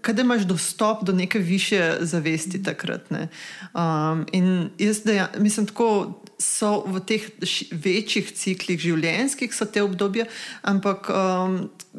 [0.00, 3.10] Kaj imaš dostop do neke više zavesti takrat?
[3.10, 3.28] Ne?
[3.74, 7.24] Um, in jaz, da mislim, tako so v teh
[7.74, 10.28] večjih ciklih življenjskih, so te obdobje,
[10.62, 11.56] ampak um,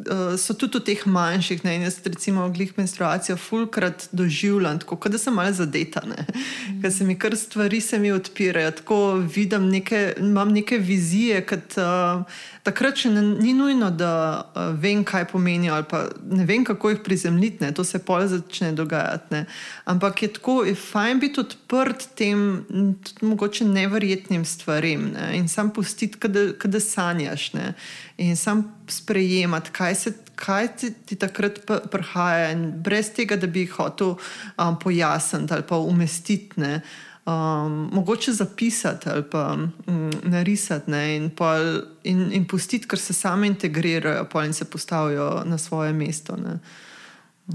[0.08, 1.66] uh, so tudi v teh manjših.
[1.68, 1.74] Ne?
[1.84, 6.80] Jaz, recimo, glih menstruacijo, fulkrat doživljam, tako da sem malo zadeta, mm.
[6.80, 8.72] ker se mi kar stvari se mi odpirajo.
[8.80, 12.24] Tako vidim, neke, imam neke vizije, kad, uh,
[12.64, 16.94] takrat še ne, ni nujno, da uh, vem, kaj pomenijo, ali pa ne vem, kako
[16.96, 17.74] jih prizemljiti, ne?
[17.76, 19.36] to se pol začne dogajati.
[19.36, 19.44] Ne?
[19.84, 22.64] Ampak je tako, je fajn biti odprt tem,
[23.04, 25.38] tudi mogoče neverjetnim neverjetnim stvarem ne?
[25.38, 26.19] in sam pustiti,
[26.57, 27.73] kada sanjaš ne?
[28.17, 31.59] in sam sprejemati, kaj, se, kaj ti, ti takrat
[31.91, 34.17] prihaja, brez tega, da bi hotel
[34.57, 36.59] um, pojasniti ali pa umestiti.
[36.59, 36.82] Ne?
[37.25, 39.57] Um, mogoče zapisati ali pa
[39.88, 45.43] um, narisati ne, in, pol, in, in pustiti, ker se sami integrirajo in se postavijo
[45.45, 46.36] na svoje mesto.
[46.36, 46.59] Ne.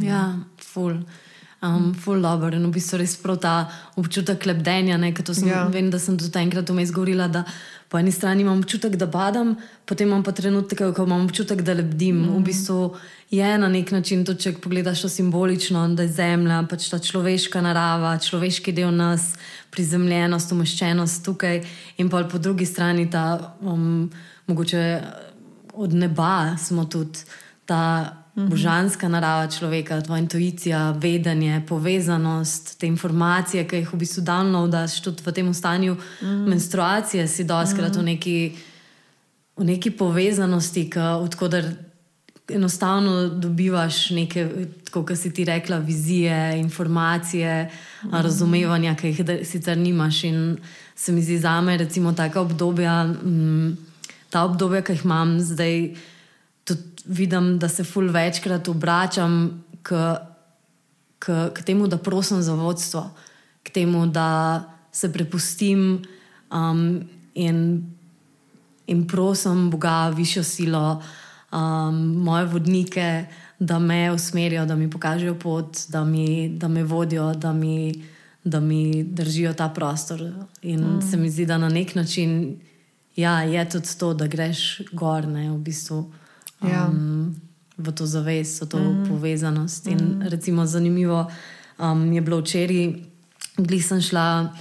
[0.01, 0.39] Ja,
[0.73, 1.03] ful
[1.65, 3.55] um, full dobro in v bistvu res prav ta
[3.97, 4.99] občutek lebdenja.
[5.33, 5.65] Sem, ja.
[5.73, 7.45] Vem, da sem tudi enkrat vmes govorila, da
[7.89, 9.55] po eni strani imam občutek, da badam,
[9.87, 12.23] potem imam pa trenutek, ko imam občutek, da lebdim.
[12.23, 12.37] Mm.
[12.37, 12.79] V bistvu
[13.31, 17.63] je na nek način to, če pogledaš to simbolično, da je zemlja, pač ta človeška
[17.65, 19.33] narava, človeški del nas,
[19.75, 21.63] prizemljenost, umeščenost tukaj
[21.99, 24.11] in pa po drugi strani ta um,
[24.47, 24.85] mogoče
[25.75, 27.25] od neba smo tudi
[27.67, 28.21] ta.
[28.37, 28.49] -hmm.
[28.49, 35.01] božanska narava človeka, tvoja intuicija, vedenje, povezanost, te informacije, ki jih v bistvu dano vdaš
[35.03, 36.49] tudi v tem stanju -hmm.
[36.49, 37.99] menstruacije, si doskrat -hmm.
[37.99, 38.53] v, neki,
[39.57, 41.65] v neki povezanosti, odkudar
[42.49, 44.49] enostavno dobivaš neke,
[44.91, 50.25] kot si ti rekla, vizije, informacije, mm razumevanja, ki jih sicer nimaš.
[50.25, 50.59] In
[50.95, 53.77] se mi zdi za me, recimo, ta obdobja, mm,
[54.31, 55.95] ta obdobja, ki jih imam zdaj
[57.05, 60.17] vidim, da se ful večkrat obračam k,
[61.19, 63.11] k, k temu, da prosim za vodstvo,
[63.63, 66.03] k temu, da se prepustim
[66.53, 67.03] um,
[67.35, 67.85] in,
[68.87, 71.03] in prosim Boga, višjo silo,
[71.53, 73.27] um, moje vodnike,
[73.59, 78.05] da me usmerijo, da mi pokažejo pot, da, mi, da me vodijo, da mi,
[78.45, 80.23] da mi držijo ta prostor.
[80.63, 81.03] In mm.
[81.11, 82.61] se mi zdi, da na nek način
[83.17, 86.13] ja, je tudi to, da greš gor, ne v bistvu
[86.71, 86.87] ja.
[86.89, 87.35] um,
[87.79, 89.09] v to zavest, v to mm.
[89.09, 89.87] povezanost.
[89.87, 90.29] In mm.
[90.29, 91.27] recimo zanimivo
[91.79, 92.95] um, je bilo včeraj,
[93.59, 94.55] gli sem šla.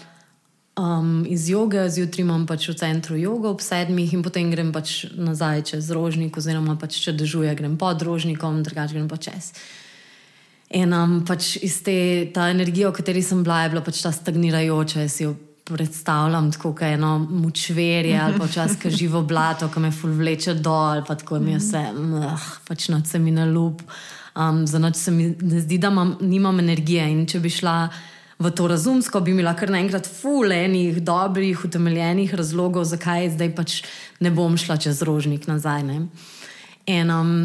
[0.74, 5.06] Um, iz joge, zjutraj imam pač v centru jogo ob sedmih, in potem grem pač
[5.14, 9.54] nazaj čez rožnik, oziroma pač če dežuje, grem pod rožnikom, drugače grem pa čez.
[10.74, 15.06] In um, pač iz te energije, v kateri sem bila, je bila pač ta stagnirajoča,
[15.06, 19.92] jaz jo predstavljam tako, kot eno mučverje ali pa čas, ki živo blato, ki me
[19.92, 23.82] ful vleče dol, pa tako mi je vse, mh, pač noč se mi na lup.
[24.36, 27.78] Um, za noč se mi ne zdi, da imam, nimam energije in če bi šla.
[28.44, 33.76] V to razumsko bi imela kar naenkrat fulejnih, dobrih, utemeljenih razlogov, zakaj zdaj pač
[34.20, 35.86] ne bom šla čez rožnik nazaj.
[36.90, 37.38] In, um,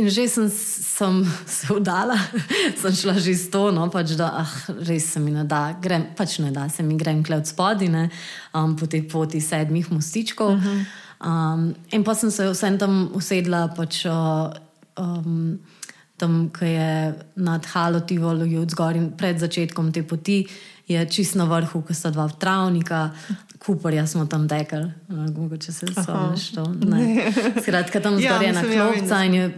[0.00, 2.16] in že sem, sem se vdala,
[2.80, 4.54] sem šla že s to, no, pač da ah,
[4.88, 8.08] res se mi ne da, grem, pač ne da se mi grem kle od spodine
[8.56, 10.56] um, po tej poti sedmih mostičkov.
[10.56, 10.80] Uh -huh.
[11.20, 13.68] um, in pa sem se vsem tam usedla.
[13.76, 14.48] Pač, uh,
[14.96, 15.60] um,
[16.16, 18.34] tam, ki je nad Halotivo,
[18.68, 20.44] zgoraj pred začetkom te poti,
[20.88, 23.10] je čist na vrhu, ki sta dva travnika.
[23.60, 26.74] Kuporja smo tam dekli, mogoče se spomniš to.
[27.62, 29.50] Skratka, tam zgoraj je ena klopca in je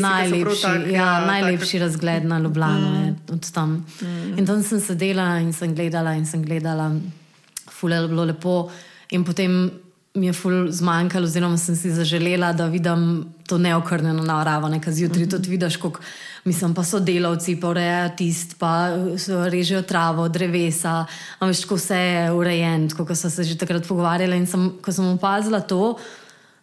[0.00, 1.80] najlepši, tak, ja, ja, najlepši tak.
[1.80, 2.90] razgled na Ljubljano.
[2.90, 3.06] Mm.
[3.06, 3.86] Je, tam.
[4.02, 4.38] Mm.
[4.38, 6.92] In tam sem sedela in sem gledala in sem gledala,
[7.70, 8.70] fulje je bilo lepo.
[9.10, 9.70] In potem
[10.14, 15.22] mi je ful zmanjkalo, oziroma sem si zaželela, da vidim to neokrnjeno naravo, nekaj zjutraj.
[15.22, 15.30] Mm -hmm.
[15.30, 16.00] Tudi vidiš, kako
[16.44, 18.88] mislim, pa so delavci, pa urejajo tist, pa
[19.50, 21.06] režejo travo, drevesa,
[21.38, 24.36] kako vse je urejeno, kot so se že takrat pogovarjali.
[24.36, 25.98] In sem, ko sem opazila to,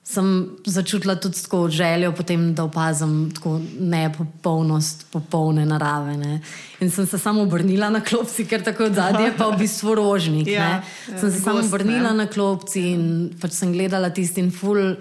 [0.07, 6.17] sem začutila tudi tako željo, potem, da opazim tako nepopolnost popolne narave.
[6.17, 6.39] Ne.
[6.79, 10.47] In sem se samo obrnila na klopci, ker tako zadnji je pa v bistvu rožnik.
[10.47, 10.69] ja,
[11.11, 12.23] ja, sem se samo obrnila ne.
[12.23, 13.03] na klopci in
[13.41, 14.95] pač sem gledala tisti in ful,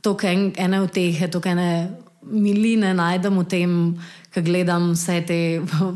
[0.00, 1.70] to, kaj ene od teh je, to, kaj ene
[2.22, 3.72] miline najdem v tem,
[4.34, 5.38] ko gledam vse te,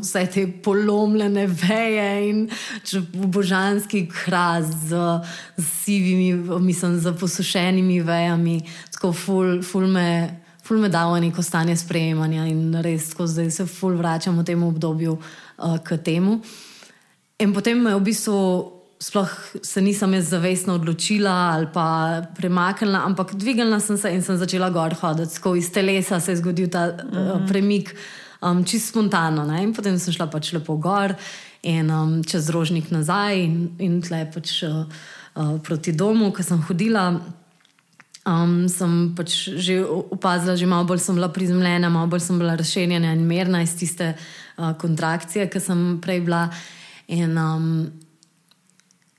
[0.01, 2.45] vse te polomljene veje in
[3.13, 4.95] božanski kras z,
[5.57, 8.61] z sivimi, mislim, z posušenimi vejami.
[8.93, 10.39] Tako ful, ful me.
[10.69, 14.63] Ful me dalo neko stanje sprejemanja in res, ko zdaj se ful vračam v tem
[14.63, 16.35] obdobju uh, k temu.
[17.41, 18.35] In potem me v bistvu
[18.99, 19.31] sploh
[19.63, 24.69] se nisem jaz zavestno odločila ali pa premaknila, ampak dvignila sem se in sem začela
[24.69, 25.33] gor hoditi.
[25.39, 27.43] Tako iz telesa se je zgodil ta mm -hmm.
[27.43, 27.95] uh, premik,
[28.41, 29.45] um, čisto spontano.
[29.45, 29.63] Ne?
[29.63, 31.15] In potem sem šla pač lepo gor
[31.61, 34.87] in um, čez rožnik nazaj in, in tle pač uh,
[35.35, 37.11] uh, proti domu, ki sem hodila.
[38.29, 42.55] Um, sem pač že opazila, da malo bolj sem bila prizemljena, malo bolj sem bila
[42.59, 46.47] razširjena in mirna iz tiste uh, kontrakcije, ki sem prej bila.
[47.09, 47.89] In, um,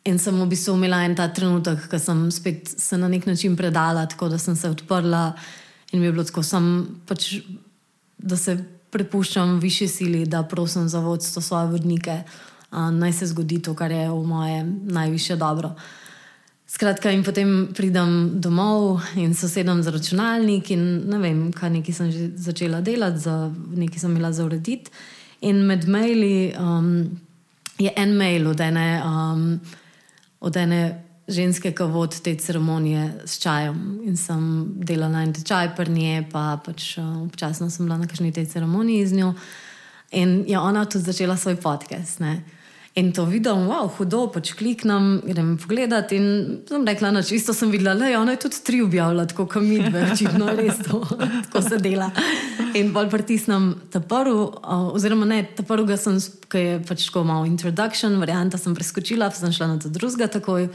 [0.08, 3.52] In sem v bistvu imela en ta trenutek, ko sem spet se na nek način
[3.56, 5.34] predala, tako da sem se odprla
[5.92, 6.64] in mi je bilo tako, sem,
[7.06, 7.34] pač,
[8.16, 8.56] da se
[8.90, 12.22] prepuščam višji sili, da prosim za vodstvo svoje vodnike,
[12.70, 15.74] da naj se zgodi to, kar je v moje najviše dobro.
[16.70, 22.12] Skratka, in potem pridem domov in sosedom za računalnik, in ne vem, kaj neki sem
[22.14, 24.90] že začela delati, za, nekaj sem imela za urediti.
[25.40, 27.10] In med maili um,
[27.78, 29.02] je en mail od ene.
[29.02, 29.60] Um,
[30.40, 34.00] od ene ženske, ki vodi te ceremonije s čajem.
[34.04, 34.44] In sem
[34.84, 39.20] delala en tečaj, prnje, pa pač uh, občasno sem bila na kakšni tej ceremoniji z
[39.22, 39.34] njo.
[40.10, 42.20] In je ona tudi začela svoj podcast.
[42.20, 42.42] Ne?
[42.98, 46.10] In to vidim, wow, hudo, pač kliknem, grem pogledat.
[46.16, 46.24] In
[46.66, 49.78] sem rekla, da čisto sem videla, da je ona tudi tri objavila, tako kot mi,
[49.78, 50.98] očitno res to,
[51.46, 52.10] tako se dela.
[52.74, 54.34] In bolj pritisnem ta prvi,
[54.90, 56.18] oziroma ne, ta prvega sem,
[56.50, 60.66] ki je pač tako malo introduction, varianta sem preskočila, sem šla na ta drugega takoj.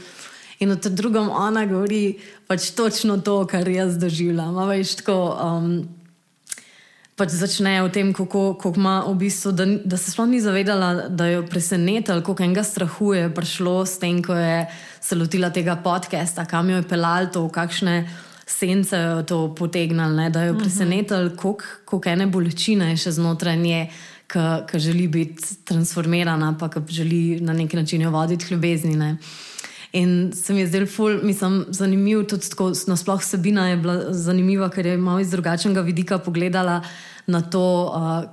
[0.58, 4.56] In v tem drugem ona govori pač točno to, kar jaz doživljam.
[4.68, 5.20] Veš, tako.
[5.36, 5.88] Um,
[7.16, 11.08] pač začne v tem, kako, kako ima v bistvu, da, da se sploh ni zavedala,
[11.08, 14.66] da jo presenetila, koliko enega strahu je prišlo s tem, ko je
[15.00, 18.04] se lotila tega podcasta, kam jo je pelal to, kakšne
[18.46, 23.88] sence je to potegnil, da jo je koliko, koliko ene bolečine je še znotraj nje.
[24.26, 28.96] Ki želi biti transformirana, pa ki želi na neki način jo voditi ljubezni.
[28.98, 29.16] Ne.
[29.96, 34.68] In se mi je zdel, ful, mislim, zanimiv, tudi tako, nasploh vsebina je bila zanimiva,
[34.68, 36.82] ker je malo iz drugačnega vidika pogledala
[37.26, 38.28] na to, uh,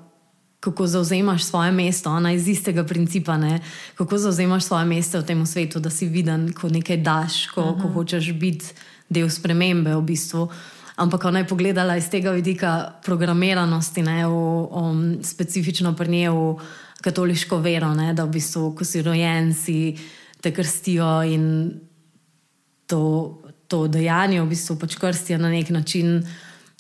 [0.59, 3.61] kako zauzemaš svoje mesto, ona iz istega principa, ne?
[3.95, 7.82] kako zauzemaš svoje mesto v tem svetu, da si viden, ko nekaj daš, ko, -huh.
[7.82, 8.66] ko hočeš biti
[9.09, 10.47] del spremembe v bistvu.
[10.95, 16.55] Ampak ona je pogledala iz tega vidika programiranosti, ne, v, um, specifično pri njej v
[17.01, 19.97] katoliško vero, ne, da v bistvu, ko si rojen, si
[20.43, 21.45] te krstijo in
[22.87, 23.01] to,
[23.71, 26.19] to dejanje, v bistvu pač krstijo na nek način,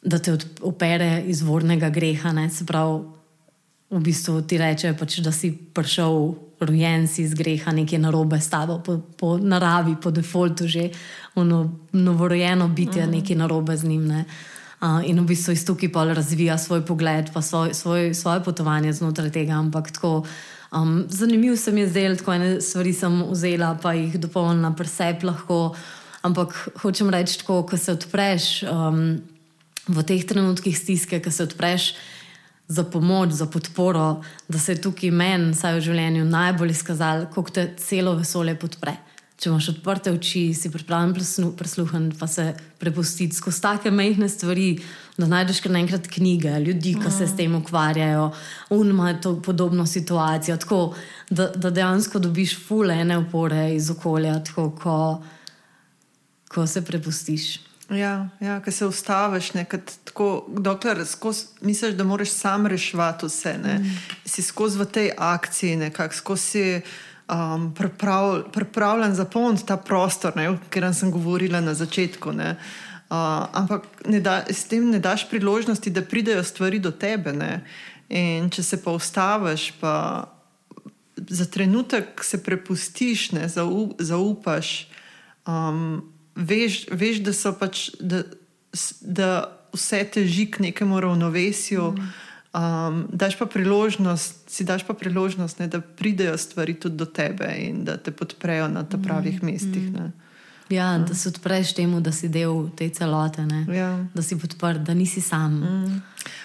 [0.03, 2.33] da te opere izvornega greha.
[2.35, 2.49] Ne?
[2.51, 2.99] Se pravi,
[3.93, 6.33] v bistvu ti reče, pač, da si prišel
[6.63, 10.89] rojen si iz greha, nekaj narobe s tabo, po, po naravi, po defaultu že,
[11.35, 13.11] ono novorojeno bitje, mhm.
[13.19, 14.07] nekaj narobe z njim.
[14.07, 14.25] Ne?
[14.83, 18.91] Uh, in v bistvu iz tukaj pa razvija svoj pogled, pa svoj, svoj, svoje potovanje
[18.93, 19.55] znotraj tega.
[19.55, 20.25] Ampak tako,
[20.73, 25.23] Um, zanimivo se mi je zdelo, tako ene stvari sem vzela, pa jih dopolnila presep
[25.23, 25.75] lahko.
[26.21, 29.21] Ampak hočem reči, tako, ko se odpreš um,
[29.87, 31.93] v teh trenutkih stiske, ko se odpreš
[32.67, 37.51] za pomoč, za podporo, da se je tukaj meni, saj v življenju, najbolj izkazalo, kako
[37.51, 38.95] te celo vesolje podpre.
[39.41, 41.13] Če imaš odprte oči, si pripravljen
[41.57, 44.67] prisluhniti, pa se prepustiti skozi take mehke stvari,
[45.17, 48.29] da najdeš kar naenkrat knjige, ljudi, ki se s tem ukvarjajo,
[48.77, 50.57] unimajo to podobno situacijo.
[50.57, 50.79] Tako,
[51.29, 54.97] da, da dejansko dobiš fule ene opore iz okolja, tako, ko,
[56.53, 57.59] ko se prepustiš.
[57.89, 59.51] Ja, ja ki se ustaviš,
[60.03, 63.57] tako, dokler skozi, misliš, da moraš sam reševati vse.
[63.57, 63.97] Mm.
[64.25, 66.81] Si skozi v tej akciji, nekako skozi
[67.33, 72.31] um, priprav, pripravljen zapolniti ta prostor, o katerem sem govorila na začetku.
[72.31, 72.55] Ne.
[73.09, 77.33] Uh, ampak da, s tem ne daš priložnosti, da pridejo stvari do tebe.
[77.33, 77.63] Ne.
[78.09, 80.25] In če se pa ustaviš, pa
[81.29, 84.87] za trenutek se prepustiš, ne, zaup, zaupaš.
[85.47, 86.03] Um,
[86.35, 88.23] veš, veš da so pač, da,
[89.01, 89.29] da
[89.73, 91.91] vse teži k nekemu ravnovesju.
[91.91, 92.13] Mm.
[92.53, 97.49] Um, daš pa priložnost, si daš pa priložnost, ne, da pridejo stvari tudi do tebe
[97.57, 99.45] in da te podprejo na ta pravih mm.
[99.45, 99.91] mestih.
[99.91, 100.11] Ne.
[100.69, 104.05] Ja, ja, da se odpreš temu, da si del te celote, ja.
[104.13, 105.59] da si podprt, da nisi sam.
[105.59, 106.01] Mm.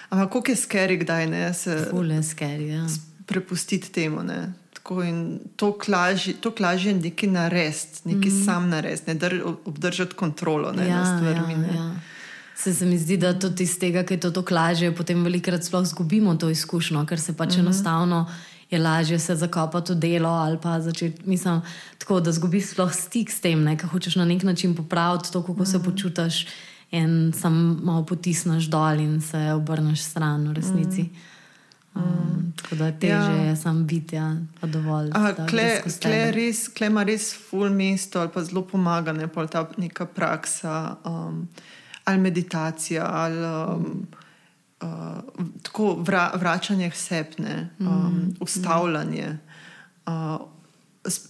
[0.09, 1.87] Ampak kako je skeri, kdaj ne se.
[1.91, 2.67] Fule skeri.
[2.67, 2.87] Ja.
[3.25, 4.23] Prepustiti temu.
[4.23, 4.53] Ne
[4.89, 8.45] tako in to klaži, to klaži nekaj narediti, nekaj mm.
[8.45, 11.53] sam narediti, ne obdržati kontrolo ne, ja, nad stvarmi.
[11.53, 11.95] Ja, ja.
[12.59, 16.35] Se, se mi zdi, da tudi iz tega, ki to klaže, potem velikokrat sploh izgubimo
[16.35, 17.59] to izkušnjo, ker se pač mm -hmm.
[17.59, 18.25] enostavno
[18.69, 21.61] je lažje se zakopati v delo ali pa začeti, mislim,
[21.97, 25.53] tako da zgubiš sploh stik s tem, ker hočeš na nek način popraviti to, kako
[25.53, 25.71] mm -hmm.
[25.71, 25.85] se mhm.
[25.91, 26.47] počutiš.
[26.91, 31.01] In sam malo potisneš dol in se obrneš stran, v resnici.
[31.01, 32.01] Mm.
[32.01, 33.43] Um, tako da teže ja.
[33.43, 35.11] je samo biti, ja, pa dovolj.
[36.73, 41.47] Klej ima res full mesto ali pa zelo pomaga, ne pa ta neka praksa um,
[42.09, 44.07] ali meditacija ali um,
[44.81, 44.87] uh,
[45.61, 48.35] tako vra, vračanje vsepne, um, mm.
[48.39, 49.37] ustavljanje,
[50.05, 50.41] uh,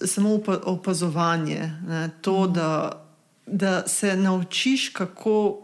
[0.06, 1.74] samo opazovanje.
[1.88, 2.54] Ne, to, mm.
[2.54, 3.04] da,
[3.46, 5.58] da se naučiš, kako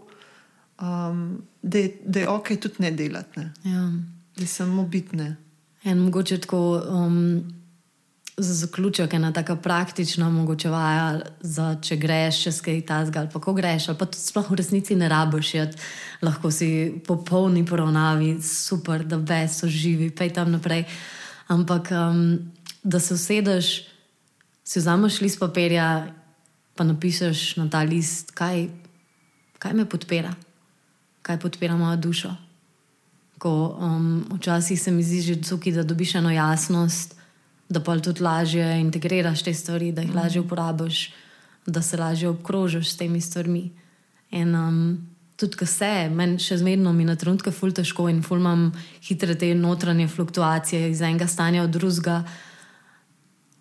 [0.82, 3.40] um, da, je, da je ok tudi ne delati.
[3.40, 3.54] Ne.
[3.64, 3.92] Ja.
[4.36, 5.36] Je samo bitne.
[5.84, 7.44] En mogoče tako um,
[8.38, 13.40] za zaključek, ena tako praktična, mogoče vaja, za če greš, če skaj tazga ali pa
[13.40, 15.54] ko greš, ali pa tudi sploh v resnici ne rabiš,
[16.22, 16.70] lahko si
[17.08, 20.84] popolni poravnavi, super, da veš, so živi, pej tam naprej.
[21.48, 22.52] Ampak um,
[22.84, 23.74] da se usedeš,
[24.64, 26.12] si vzameš list papirja,
[26.76, 28.68] pa napišeš na ta list, kaj,
[29.60, 30.36] kaj me podpira,
[31.22, 32.36] kaj podpira mojo dušo.
[33.40, 37.16] Ko, um, včasih se mi zdi, že tukaj, da dobiš eno jasnost,
[37.70, 40.18] da pa tudi lažje integriraš te stvari, da jih mm.
[40.18, 41.14] lažje uporabiš,
[41.66, 43.72] da se lažje obkrožiš s temi stvarmi.
[44.32, 48.40] In um, tudi, ko se, meni še zmerno mi na trenutke ful težko in ful
[48.40, 48.70] imam
[49.08, 52.20] hitre te notranje fluktuacije iz enega stanja v drugega.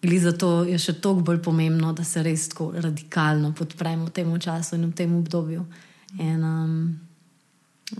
[0.05, 4.29] In zato je še toliko bolj pomembno, da se res tako radikalno podpremo v tem
[4.37, 5.65] času in v tem obdobju.
[6.21, 6.75] In, um,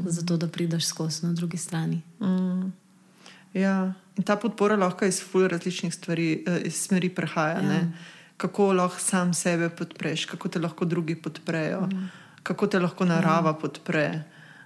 [0.05, 2.03] zato da prideš skozi na drugi strani.
[2.21, 2.73] Mm.
[3.55, 3.95] Ja.
[4.17, 7.63] In ta podpora lahko iz fulj različnih stvari, eh, iz smeri prehaja.
[7.63, 7.81] Ja.
[8.37, 12.11] Kako lahko sam sebe podpreš, kako te lahko drugi podprejo, mm.
[12.43, 13.61] kako te lahko narava mm.
[13.61, 14.23] podpre.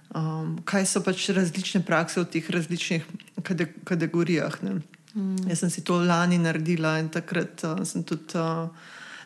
[0.09, 3.05] Um, kaj so pač različne prakse v teh različnih
[3.85, 4.55] kategorijah.
[4.63, 5.49] Mm.
[5.49, 8.69] Jaz sem si to lani naredila in takrat uh, sem tudi, uh,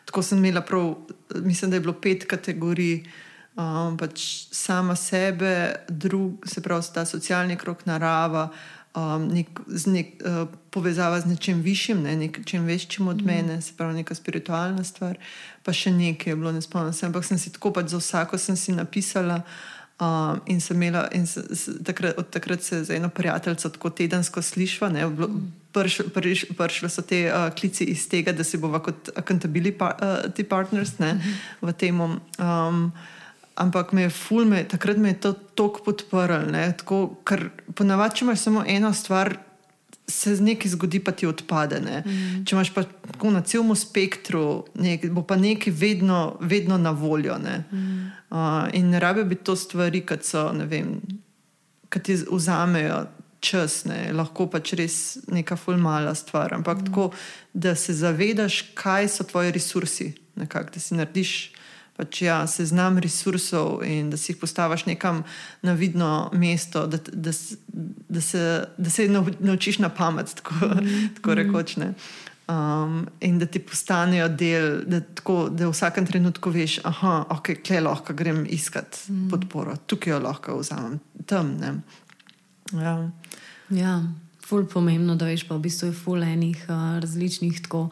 [0.04, 0.94] tako sem imela prav,
[1.40, 3.00] mislim, da je bilo pet kategorij
[3.56, 8.50] um, pač sama sebe, drug, se pravi, ta socialni krok, narava,
[8.94, 13.26] um, nek, nek, uh, povezava z nečim višjim, ne, nečim večjim od mm.
[13.26, 15.18] mene, se pravi, neka spiritualna stvar,
[15.62, 17.06] pa še nekaj je bilo, ne spomnim se.
[17.06, 19.42] Ampak sem si tako pač za vsako sem si napisala.
[19.94, 23.90] Um, in sem imela, in s, s, takrat, od takrat se za eno prijateljico tako
[23.94, 24.90] tedensko slišva.
[25.70, 30.98] Prišle so te uh, klici iz tega, da se bova kot accountability par, uh, partners
[30.98, 31.36] ne, -hmm.
[31.62, 32.00] v tem.
[32.00, 32.90] Um,
[33.54, 36.50] ampak me je ful, me, takrat me je to tako podprl.
[37.26, 39.36] Ker ponavadi, če imaš samo eno stvar,
[40.08, 41.80] se z nekaj zgodi, pa ti odpade.
[41.80, 42.44] Mm.
[42.44, 47.38] Če imaš pa tako na celem spektru, nek, bo pa nekaj vedno, vedno na voljo.
[47.40, 47.64] Ne?
[47.72, 48.10] Mm.
[48.28, 53.04] Uh, in ne rabe biti to stvari, ki ti vzamejo.
[53.44, 54.94] Čas, ne, lahko pač res
[55.28, 56.84] neka fulmala stvar, ampak mm.
[56.88, 57.10] tako,
[57.52, 60.06] da se zavedaš, kaj so tvoji resursi,
[60.40, 61.32] nekak, da si narediš
[61.96, 65.22] pač, ja, seznam resursov in da si jih postaviš nekam
[65.62, 67.30] na vidno mesto, da, da,
[68.08, 68.44] da, se,
[68.76, 71.08] da se naučiš na pamet, tako, mm.
[71.18, 71.76] tako rekoč.
[71.76, 71.92] Ne.
[72.44, 77.80] Um, in da ti postanejo del, da, tako, da v vsakem trenutku veš, da okay,
[77.80, 79.30] lahko grem iskat mm.
[79.30, 81.54] podporo, tukaj jo lahko vzamem, tam.
[82.74, 82.98] Ja.
[83.70, 83.94] ja,
[84.44, 87.86] ful pomembno, da veš, pa v bistvu je ful enih uh, različnih tako,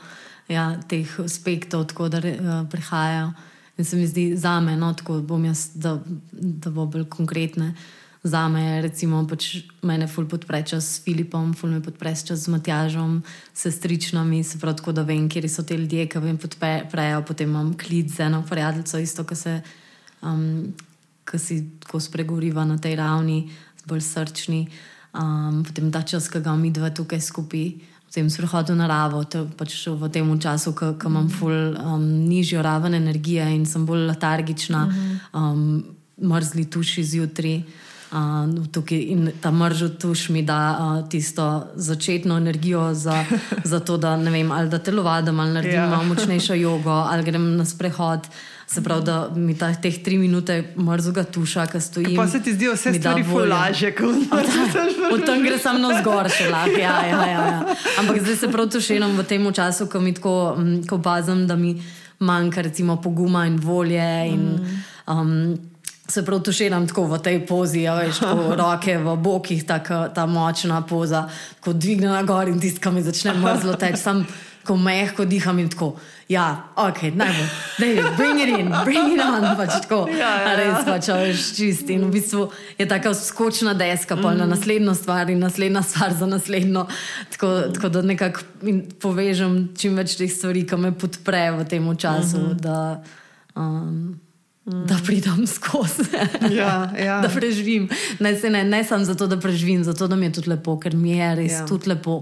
[0.51, 3.33] ja, teh aspektov, tako da uh, prihajajo.
[3.77, 5.97] In se mi zdi za me, no, tako bom jaz, da,
[6.33, 7.75] da bo bolj konkretne.
[8.23, 12.53] Za me recimo, pač mene ful podpre čas s Filipom, ful me podpre čas z
[12.55, 13.17] Matjažom,
[13.55, 17.73] sestričnami, se pravi, tako da vem, kje so te ljudje, ki me podprejo, potem imam
[17.75, 19.57] klic z eno prijateljico, isto, ki se,
[20.23, 20.71] um,
[21.27, 23.51] ki si tako spregovoriva na tej ravni,
[23.91, 24.69] bolj srčni,
[25.19, 29.75] um, potem ta čas, ki ga mi dva tukaj skupaj tem sprohodu naravo, te, pač
[29.89, 34.83] v tem času, ko imam ful um, nižjo raven energije in sem bolj letargična,
[35.33, 35.83] um,
[36.21, 37.63] mrzli tuši zjutraj.
[38.13, 43.25] Uh, tukaj, in ta mržo tuš mi da uh, tisto začetno energijo za,
[43.73, 45.97] za to, da, vem, da telovadim ali naredim yeah.
[45.97, 46.09] Ja.
[46.09, 48.29] močnejšo jogo ali grem na sprehod.
[48.73, 52.15] Se pravi, da mi ta, teh tri minute mrzlega tuša, ki stoji.
[52.17, 54.39] Pa se ti zdijo vse stvari fulaže, kot da
[55.13, 56.79] od tam gre samo zgor, še lahko.
[56.81, 57.75] Ja, ja, ja, ja.
[58.01, 60.57] Ampak zdaj se prav tušenom v tem času, ko mi tako
[60.89, 61.75] ko bazam, da mi
[62.25, 64.09] manjka recimo poguma in volje.
[64.33, 64.49] In,
[65.07, 65.37] um,
[66.13, 68.19] Se prav tušeram tako v tej pozi, ja, veš,
[68.61, 71.23] roke v bokih, tako ta močna poza,
[71.61, 74.03] ko dvigne na gor in tiska mi začne mrzlo teči,
[74.67, 75.97] ko mehko diham in tako.
[76.29, 77.49] Ja, ok, najbolj.
[77.79, 79.45] Dej, bring it in, bring it on.
[79.59, 80.55] Pač tako, ja, ja, ja.
[80.57, 81.99] Res pač veš čisti.
[81.99, 82.47] In v bistvu
[82.79, 84.41] je tako skočna deska, pa mm.
[84.41, 86.87] na naslednjo stvar in naslednja stvar za naslednjo.
[87.37, 87.77] Tako, mm.
[87.77, 88.47] tako da nekako
[89.03, 92.39] povežem čim več teh stvari, ki me podpre v tem času.
[92.39, 92.61] Mm -hmm.
[92.61, 93.03] da,
[93.57, 94.21] um,
[94.65, 94.87] Mm.
[94.87, 96.05] Da pridem skozi,
[96.51, 97.21] ja, ja.
[97.21, 97.89] da preživim.
[98.19, 101.17] Ne, ne, ne samo zato, da preživim, zato da mi je tudi lepo, ker mi
[101.17, 101.67] je res ja.
[101.67, 102.21] tudi lepo,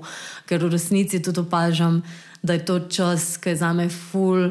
[0.49, 2.01] ker v resnici tudi opažam,
[2.43, 4.51] da je to čas, ki je za me ful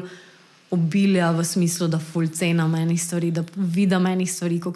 [0.70, 4.72] obilja v smislu, da ful cena menih stvari, da vidim menih stvari, ko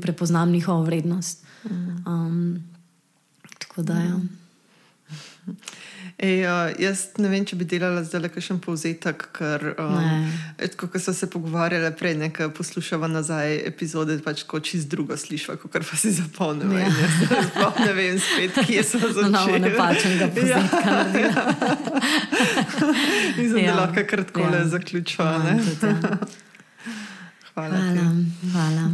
[0.00, 1.44] prepoznam njihovo vrednost.
[2.06, 2.62] Um,
[3.58, 3.98] tako da.
[3.98, 4.20] Ja.
[6.22, 10.28] Ej, uh, jaz ne vem, če bi delala zdaj le kakšen povzetek, ker um,
[10.78, 15.74] ko so se pogovarjali prej, nekaj poslušava nazaj epizode, pač ko čist drugo slišva, kot
[15.74, 16.78] pa si zapomnila.
[16.78, 16.92] Ja.
[17.48, 19.32] Sploh ne vem spet, kje so začeli.
[19.34, 20.94] No, ne pačem ga povzetka.
[21.22, 21.42] Ja.
[23.36, 23.74] Mislim, ja.
[23.74, 24.68] da lahko kar tako le ja.
[24.68, 25.24] zaključva.
[25.24, 25.58] Ja, ja.
[27.54, 27.82] Hvala.
[27.82, 28.06] Hvala.
[28.52, 28.86] Hvala.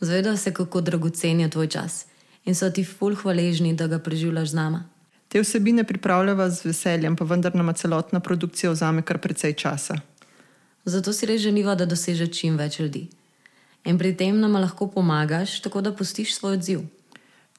[0.00, 2.04] Zvedel se, kako dragocen je tvoj čas
[2.44, 4.84] in so ti ful hvaležni, da ga preživljaš z nama.
[5.28, 9.96] Te vsebine pripravljava z veseljem, pa vendar nama celotna produkcija vzame kar precej časa.
[10.84, 13.06] Zato si res želiva, da doseže čim več ljudi.
[13.88, 16.82] In pri tem nam lahko pomagaš, tako da pustiš svoj odziv.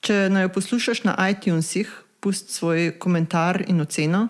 [0.03, 4.27] Če naj poslušaš na iTunesih, pusti svoj komentar in oceno,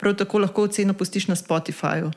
[0.00, 2.10] prav tako lahko oceno pustiš na Spotifyju.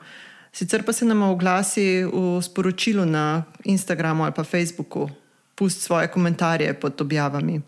[0.53, 5.09] Sicer pa se nam oglasi v sporočilu na Instagramu ali pa Facebooku,
[5.55, 7.61] pusti svoje komentarje pod objavami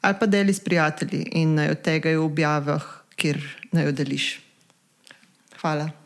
[0.00, 2.84] ali pa deli s prijatelji in naj od tega v objavah,
[3.16, 3.40] kjer
[3.72, 4.28] naj jo deliš.
[5.60, 5.99] Hvala.